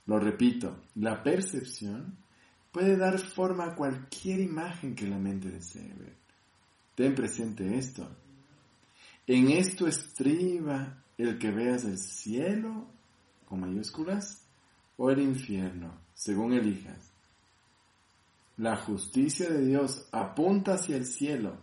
Lo 0.06 0.20
repito, 0.20 0.84
la 0.96 1.24
percepción 1.24 2.18
puede 2.72 2.98
dar 2.98 3.18
forma 3.18 3.66
a 3.66 3.76
cualquier 3.76 4.42
imagen 4.42 4.94
que 4.94 5.08
la 5.08 5.18
mente 5.18 5.50
desee 5.50 5.94
ver. 5.94 6.16
Ten 6.96 7.16
presente 7.16 7.78
esto. 7.78 8.08
En 9.26 9.50
esto 9.50 9.88
estriba 9.88 11.02
el 11.18 11.40
que 11.40 11.50
veas 11.50 11.86
el 11.86 11.98
cielo 11.98 12.88
con 13.48 13.62
mayúsculas 13.62 14.46
o 14.98 15.10
el 15.10 15.22
infierno, 15.22 15.98
según 16.14 16.54
elijas. 16.54 17.13
La 18.58 18.78
justicia 18.78 19.50
de 19.50 19.66
Dios 19.66 20.08
apunta 20.12 20.76
hacia 20.76 20.96
el 20.96 21.08
cielo, 21.08 21.58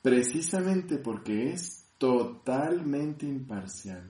precisamente 0.00 0.96
porque 0.96 1.52
es 1.52 1.84
totalmente 1.98 3.26
imparcial. 3.26 4.08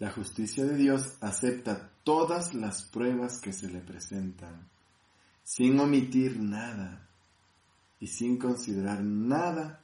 La 0.00 0.10
justicia 0.10 0.64
de 0.64 0.76
Dios 0.76 1.16
acepta 1.20 1.90
todas 2.02 2.52
las 2.54 2.82
pruebas 2.82 3.38
que 3.40 3.52
se 3.52 3.68
le 3.68 3.80
presentan, 3.80 4.68
sin 5.44 5.78
omitir 5.78 6.40
nada 6.40 7.06
y 8.00 8.08
sin 8.08 8.38
considerar 8.38 9.02
nada 9.02 9.80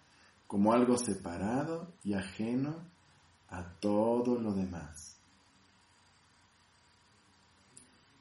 como 0.48 0.72
algo 0.72 0.98
separado 0.98 1.92
y 2.02 2.14
ajeno 2.14 2.82
a 3.50 3.62
todo 3.78 4.40
lo 4.40 4.52
demás. 4.52 5.16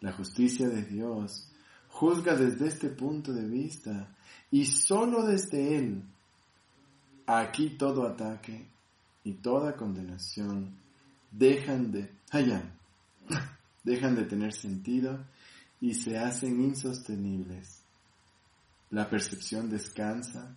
La 0.02 0.12
justicia 0.12 0.68
de 0.70 0.84
Dios 0.84 1.50
juzga 1.96 2.36
desde 2.36 2.68
este 2.68 2.90
punto 2.90 3.32
de 3.32 3.48
vista 3.48 4.16
y 4.52 4.66
solo 4.66 5.26
desde 5.26 5.78
él. 5.78 6.04
Aquí 7.26 7.72
todo 7.72 8.06
ataque 8.06 8.68
y 9.24 9.34
toda 9.34 9.76
condenación 9.76 10.78
dejan 11.32 11.92
de, 11.92 12.12
allá, 12.32 12.64
dejan 13.84 14.16
de 14.16 14.26
tener 14.26 14.54
sentido 14.54 15.26
y 15.82 15.94
se 15.94 16.18
hacen 16.18 16.62
insostenibles. 16.62 17.82
La 18.92 19.10
percepción 19.10 19.70
descansa 19.70 20.56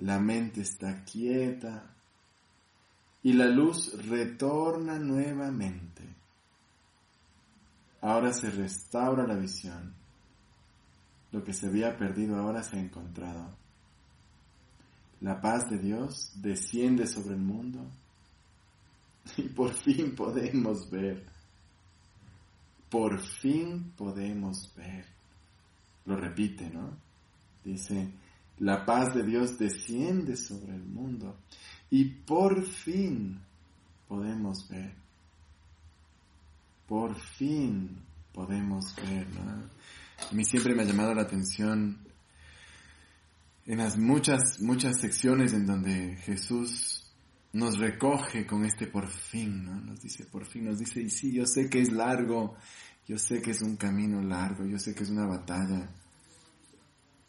la 0.00 0.18
mente 0.18 0.62
está 0.62 1.04
quieta 1.04 1.94
y 3.22 3.34
la 3.34 3.44
luz 3.44 3.92
retorna 4.06 4.98
nuevamente. 4.98 6.02
Ahora 8.00 8.32
se 8.32 8.50
restaura 8.50 9.26
la 9.26 9.34
visión. 9.34 9.94
Lo 11.32 11.44
que 11.44 11.52
se 11.52 11.66
había 11.66 11.96
perdido 11.96 12.36
ahora 12.36 12.62
se 12.62 12.76
ha 12.76 12.80
encontrado. 12.80 13.56
La 15.20 15.40
paz 15.40 15.68
de 15.68 15.78
Dios 15.78 16.32
desciende 16.36 17.06
sobre 17.06 17.34
el 17.34 17.40
mundo 17.40 17.86
y 19.36 19.42
por 19.42 19.72
fin 19.74 20.14
podemos 20.14 20.90
ver. 20.90 21.24
Por 22.88 23.20
fin 23.20 23.92
podemos 23.96 24.72
ver. 24.76 25.04
Lo 26.06 26.16
repite, 26.16 26.68
¿no? 26.70 26.90
Dice, 27.64 28.10
la 28.58 28.84
paz 28.84 29.14
de 29.14 29.22
Dios 29.22 29.58
desciende 29.58 30.36
sobre 30.36 30.74
el 30.74 30.84
mundo 30.84 31.36
y 31.90 32.04
por 32.04 32.64
fin 32.64 33.40
podemos 34.08 34.68
ver. 34.68 34.92
Por 36.88 37.14
fin 37.14 37.96
podemos 38.32 38.94
ver. 38.96 39.26
A 40.28 40.34
mí 40.34 40.44
siempre 40.44 40.74
me 40.74 40.82
ha 40.82 40.86
llamado 40.86 41.14
la 41.14 41.22
atención 41.22 41.98
en 43.66 43.78
las 43.78 43.96
muchas, 43.96 44.60
muchas 44.60 45.00
secciones 45.00 45.52
en 45.52 45.66
donde 45.66 46.16
Jesús 46.24 47.00
nos 47.52 47.78
recoge 47.78 48.46
con 48.46 48.64
este 48.64 48.86
por 48.86 49.08
fin, 49.08 49.64
¿no? 49.64 49.74
Nos 49.80 50.00
dice 50.00 50.24
por 50.24 50.46
fin, 50.46 50.64
nos 50.64 50.78
dice, 50.78 51.00
y 51.00 51.10
sí, 51.10 51.32
yo 51.32 51.46
sé 51.46 51.68
que 51.68 51.80
es 51.80 51.92
largo, 51.92 52.56
yo 53.06 53.18
sé 53.18 53.42
que 53.42 53.50
es 53.50 53.62
un 53.62 53.76
camino 53.76 54.22
largo, 54.22 54.64
yo 54.64 54.78
sé 54.78 54.94
que 54.94 55.02
es 55.02 55.10
una 55.10 55.26
batalla, 55.26 55.90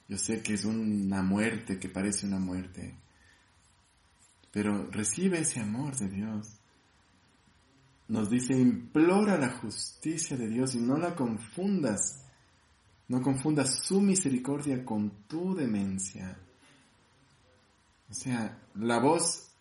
yo 0.07 0.17
sé 0.17 0.41
que 0.43 0.53
es 0.53 0.65
una 0.65 1.23
muerte, 1.23 1.79
que 1.79 1.89
parece 1.89 2.27
una 2.27 2.39
muerte, 2.39 2.95
pero 4.51 4.89
recibe 4.91 5.39
ese 5.39 5.59
amor 5.59 5.95
de 5.95 6.09
Dios. 6.09 6.57
Nos 8.09 8.29
dice, 8.29 8.53
implora 8.53 9.37
la 9.37 9.53
justicia 9.53 10.35
de 10.35 10.49
Dios 10.49 10.75
y 10.75 10.79
no 10.79 10.97
la 10.97 11.15
confundas. 11.15 12.20
No 13.11 13.21
confundas 13.21 13.83
su 13.83 13.99
misericordia 13.99 14.85
con 14.85 15.27
tu 15.27 15.53
demencia. 15.53 16.37
O 18.09 18.13
sea, 18.13 18.57
la 18.75 18.99
voz 18.99 19.51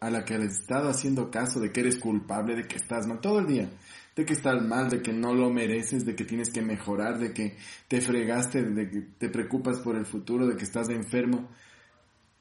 a 0.00 0.08
la 0.08 0.24
que 0.24 0.36
has 0.36 0.44
estado 0.44 0.88
haciendo 0.88 1.30
caso 1.30 1.60
de 1.60 1.70
que 1.70 1.80
eres 1.80 1.98
culpable, 1.98 2.56
de 2.56 2.66
que 2.66 2.76
estás 2.76 3.06
mal 3.06 3.20
todo 3.20 3.40
el 3.40 3.46
día, 3.46 3.68
de 4.16 4.24
que 4.24 4.32
estás 4.32 4.66
mal, 4.66 4.88
de 4.88 5.02
que 5.02 5.12
no 5.12 5.34
lo 5.34 5.50
mereces, 5.50 6.06
de 6.06 6.16
que 6.16 6.24
tienes 6.24 6.48
que 6.48 6.62
mejorar, 6.62 7.18
de 7.18 7.34
que 7.34 7.58
te 7.88 8.00
fregaste, 8.00 8.62
de 8.62 8.88
que 8.88 9.00
te 9.18 9.28
preocupas 9.28 9.80
por 9.80 9.96
el 9.96 10.06
futuro, 10.06 10.46
de 10.46 10.56
que 10.56 10.64
estás 10.64 10.88
enfermo. 10.88 11.50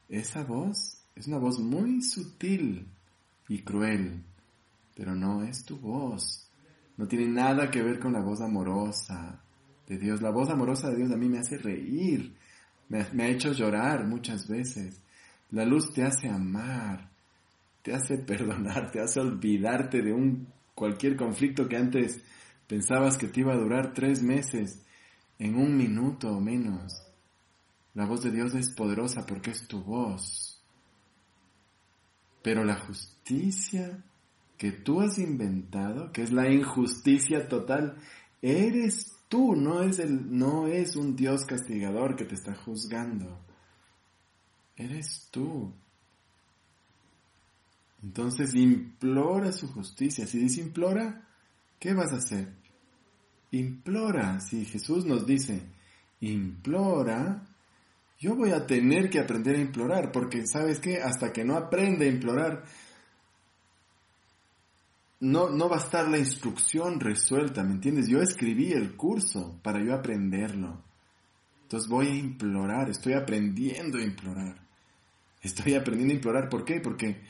Esa 0.07 0.45
voz 0.45 1.03
es 1.14 1.28
una 1.28 1.39
voz 1.39 1.59
muy 1.59 2.01
sutil 2.01 2.88
y 3.49 3.64
cruel, 3.64 4.24
pero 4.95 5.14
no 5.14 5.43
es 5.43 5.66
tu 5.66 5.78
voz. 5.78 6.49
No 6.95 7.05
tiene 7.05 7.28
nada 7.28 7.70
que 7.70 7.84
ver 7.84 7.99
con 7.99 8.14
la 8.14 8.22
voz 8.22 8.39
amorosa, 8.39 9.43
de 9.88 9.98
Dios. 9.98 10.22
La 10.22 10.32
voz 10.32 10.50
amorosa 10.50 10.90
de 10.90 10.98
Dios 10.98 11.12
a 11.12 11.18
mí 11.18 11.28
me 11.28 11.40
hace 11.40 11.58
reír, 11.58 12.36
me, 12.90 13.24
ha 13.24 13.28
hecho 13.28 13.52
llorar 13.52 14.06
muchas 14.06 14.48
veces. 14.48 15.02
La 15.52 15.66
luz 15.66 15.94
te 15.94 16.04
hace 16.04 16.30
amar, 16.30 17.10
te 17.82 17.94
hace 17.94 18.18
perdonar, 18.28 18.92
te 18.92 19.02
hace 19.02 19.20
olvidarte 19.20 20.02
de 20.02 20.14
un 20.14 20.48
cualquier 20.76 21.16
conflicto 21.16 21.68
que 21.68 21.78
antes 21.78 22.24
pensabas 22.68 23.18
que 23.18 23.28
te 23.28 23.42
iba 23.42 23.54
a 23.54 23.58
durar 23.58 23.94
tres 23.94 24.22
meses, 24.24 24.84
en 25.40 25.56
un 25.56 25.76
minuto 25.76 26.30
o 26.30 26.40
menos. 26.40 27.04
La 27.94 28.06
voz 28.06 28.24
de 28.24 28.32
Dios 28.32 28.54
es 28.56 28.74
poderosa 28.74 29.26
porque 29.26 29.52
es 29.52 29.68
tu 29.68 29.84
voz. 29.84 30.64
Pero 32.42 32.64
la 32.64 32.76
justicia 32.76 34.04
que 34.58 34.72
tú 34.72 35.02
has 35.02 35.18
inventado, 35.20 36.12
que 36.12 36.24
es 36.24 36.32
la 36.32 36.50
injusticia 36.50 37.48
total, 37.48 37.98
eres 38.42 39.12
tú, 39.34 39.56
no 39.56 39.82
es, 39.82 39.98
el, 39.98 40.38
no 40.38 40.68
es 40.68 40.96
un 40.96 41.16
Dios 41.16 41.44
castigador 41.44 42.16
que 42.16 42.26
te 42.26 42.36
está 42.36 42.54
juzgando. 42.54 43.44
Eres 44.76 45.28
tú. 45.32 45.74
Entonces 48.04 48.54
implora 48.54 49.52
su 49.52 49.70
justicia. 49.70 50.28
Si 50.28 50.38
dice 50.38 50.62
implora, 50.62 51.28
¿qué 51.80 51.96
vas 51.96 52.14
a 52.14 52.18
hacer? 52.18 52.54
Implora. 53.50 54.40
Si 54.40 54.66
Jesús 54.66 55.04
nos 55.04 55.26
dice 55.26 55.64
implora, 56.20 57.44
yo 58.20 58.36
voy 58.36 58.52
a 58.52 58.68
tener 58.68 59.10
que 59.10 59.20
aprender 59.20 59.56
a 59.56 59.62
implorar, 59.62 60.12
porque 60.12 60.46
sabes 60.46 60.80
qué, 60.80 61.02
hasta 61.02 61.34
que 61.34 61.44
no 61.44 61.56
aprenda 61.56 62.06
a 62.06 62.10
implorar, 62.10 62.66
no, 65.24 65.50
no 65.50 65.70
va 65.70 65.78
a 65.78 65.80
estar 65.80 66.10
la 66.10 66.18
instrucción 66.18 67.00
resuelta, 67.00 67.64
¿me 67.64 67.72
entiendes? 67.72 68.10
Yo 68.10 68.22
escribí 68.22 68.74
el 68.74 68.98
curso 68.98 69.58
para 69.64 69.82
yo 69.82 69.94
aprenderlo. 69.94 70.84
Entonces 71.62 71.90
voy 71.90 72.08
a 72.08 72.16
implorar, 72.16 72.90
estoy 72.90 73.14
aprendiendo 73.14 74.00
a 74.00 74.04
implorar. 74.04 74.58
Estoy 75.42 75.76
aprendiendo 75.76 76.14
a 76.14 76.18
implorar, 76.18 76.50
¿por 76.50 76.66
qué? 76.66 76.82
Porque 76.82 77.22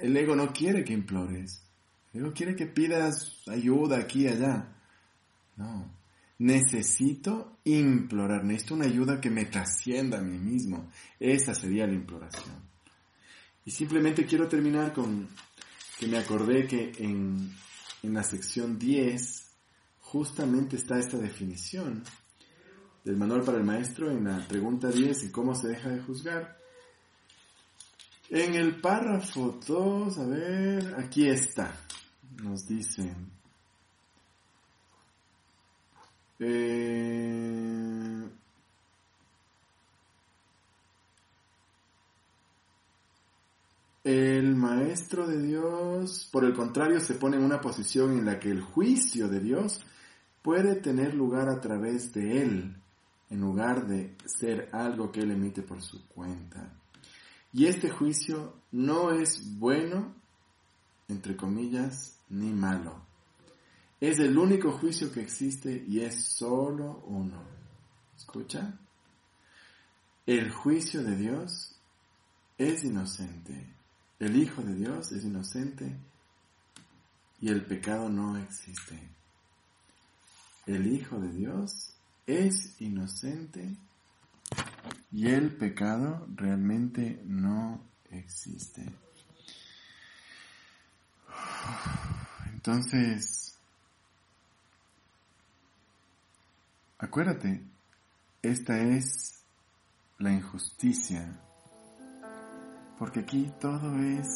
el 0.00 0.16
ego 0.16 0.34
no 0.34 0.50
quiere 0.54 0.82
que 0.82 0.94
implores. 0.94 1.62
El 2.14 2.22
ego 2.22 2.32
quiere 2.32 2.56
que 2.56 2.66
pidas 2.66 3.42
ayuda 3.46 3.98
aquí 3.98 4.22
y 4.22 4.28
allá. 4.28 4.66
No. 5.56 5.90
Necesito 6.38 7.58
implorar, 7.64 8.44
necesito 8.44 8.76
una 8.76 8.86
ayuda 8.86 9.20
que 9.20 9.28
me 9.28 9.44
trascienda 9.44 10.18
a 10.18 10.22
mí 10.22 10.38
mismo. 10.38 10.88
Esa 11.18 11.54
sería 11.54 11.86
la 11.86 11.92
imploración. 11.92 12.70
Y 13.66 13.70
simplemente 13.70 14.24
quiero 14.24 14.48
terminar 14.48 14.94
con 14.94 15.28
que 16.00 16.06
me 16.06 16.16
acordé 16.16 16.66
que 16.66 16.92
en, 16.96 17.54
en 18.02 18.14
la 18.14 18.22
sección 18.22 18.78
10 18.78 19.50
justamente 20.00 20.76
está 20.76 20.98
esta 20.98 21.18
definición 21.18 22.02
del 23.04 23.18
manual 23.18 23.42
para 23.42 23.58
el 23.58 23.64
maestro 23.64 24.10
en 24.10 24.24
la 24.24 24.48
pregunta 24.48 24.88
10 24.88 25.24
y 25.24 25.30
cómo 25.30 25.54
se 25.54 25.68
deja 25.68 25.90
de 25.90 26.00
juzgar. 26.00 26.56
En 28.30 28.54
el 28.54 28.80
párrafo 28.80 29.60
2, 29.66 30.18
a 30.18 30.24
ver, 30.24 30.94
aquí 30.96 31.28
está, 31.28 31.70
nos 32.42 32.66
dice, 32.66 33.14
eh, 36.38 38.24
El 44.10 44.56
maestro 44.56 45.24
de 45.24 45.40
Dios, 45.40 46.28
por 46.32 46.44
el 46.44 46.52
contrario, 46.52 46.98
se 46.98 47.14
pone 47.14 47.36
en 47.36 47.44
una 47.44 47.60
posición 47.60 48.18
en 48.18 48.24
la 48.24 48.40
que 48.40 48.50
el 48.50 48.60
juicio 48.60 49.28
de 49.28 49.38
Dios 49.38 49.84
puede 50.42 50.74
tener 50.74 51.14
lugar 51.14 51.48
a 51.48 51.60
través 51.60 52.12
de 52.12 52.42
él, 52.42 52.76
en 53.28 53.40
lugar 53.40 53.86
de 53.86 54.16
ser 54.26 54.68
algo 54.72 55.12
que 55.12 55.20
él 55.20 55.30
emite 55.30 55.62
por 55.62 55.80
su 55.80 56.08
cuenta. 56.08 56.76
Y 57.52 57.66
este 57.66 57.88
juicio 57.88 58.56
no 58.72 59.12
es 59.12 59.56
bueno, 59.60 60.12
entre 61.06 61.36
comillas, 61.36 62.18
ni 62.30 62.50
malo. 62.50 63.06
Es 64.00 64.18
el 64.18 64.36
único 64.36 64.72
juicio 64.72 65.12
que 65.12 65.20
existe 65.20 65.84
y 65.86 66.00
es 66.00 66.24
solo 66.24 67.04
uno. 67.06 67.44
¿Escucha? 68.16 68.76
El 70.26 70.50
juicio 70.50 71.00
de 71.04 71.14
Dios 71.14 71.76
es 72.58 72.82
inocente 72.82 73.78
el 74.20 74.36
Hijo 74.36 74.62
de 74.62 74.74
Dios 74.74 75.12
es 75.12 75.24
inocente 75.24 75.96
y 77.40 77.48
el 77.48 77.64
pecado 77.64 78.10
no 78.10 78.36
existe. 78.36 79.00
El 80.66 80.86
Hijo 80.86 81.18
de 81.18 81.32
Dios 81.32 81.94
es 82.26 82.78
inocente 82.80 83.76
y 85.10 85.28
el 85.28 85.56
pecado 85.56 86.28
realmente 86.36 87.22
no 87.24 87.82
existe. 88.10 88.84
Entonces, 92.52 93.58
acuérdate, 96.98 97.62
esta 98.42 98.78
es 98.78 99.42
la 100.18 100.30
injusticia 100.30 101.40
porque 103.00 103.20
aquí 103.20 103.50
todo 103.58 103.96
es 103.98 104.28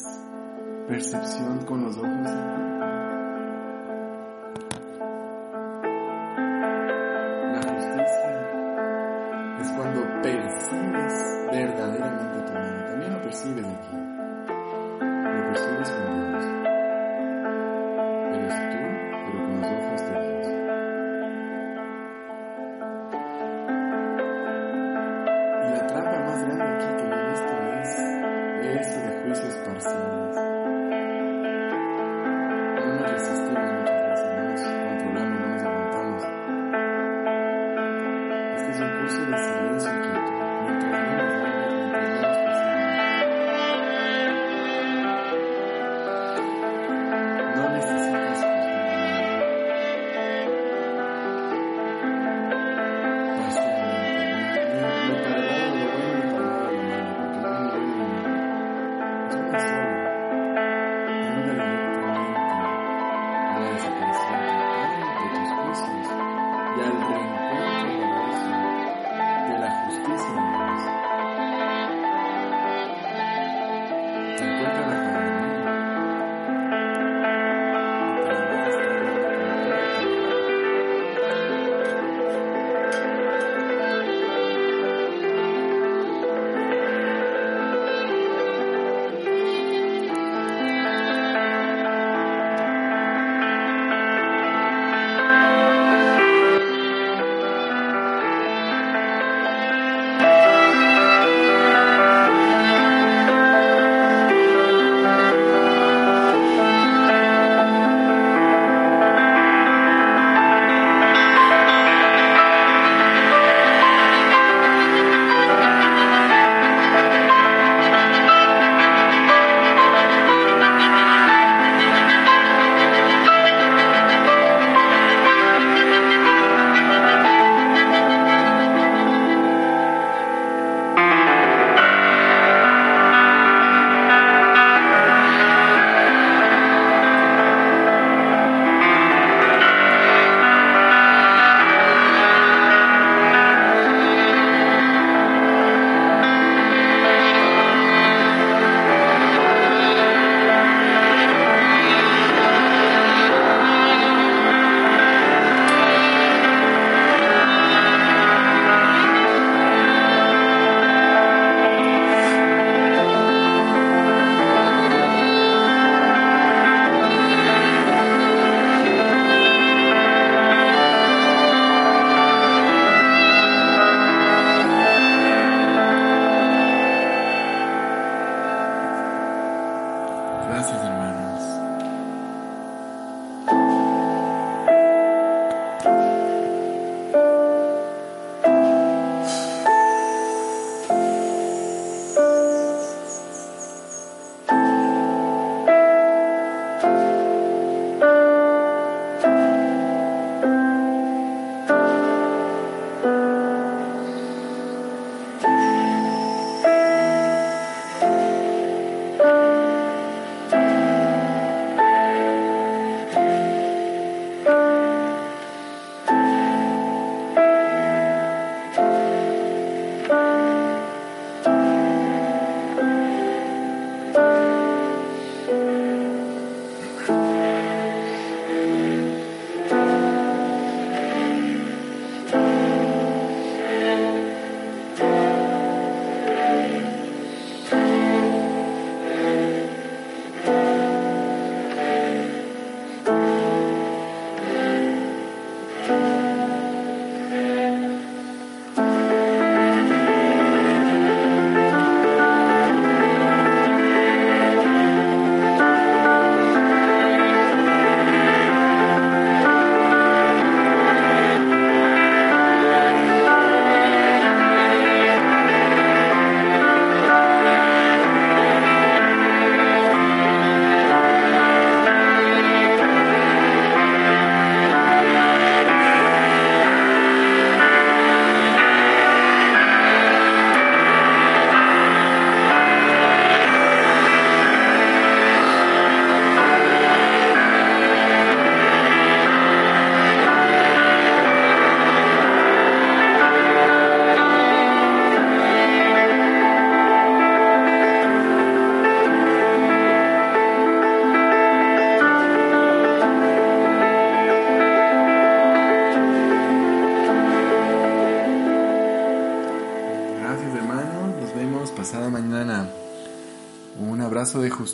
percepción 0.87 1.65
con 1.67 1.83
los 1.83 1.95
ojos 1.97 2.74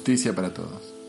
justicia 0.01 0.33
para 0.33 0.51
todos. 0.51 1.00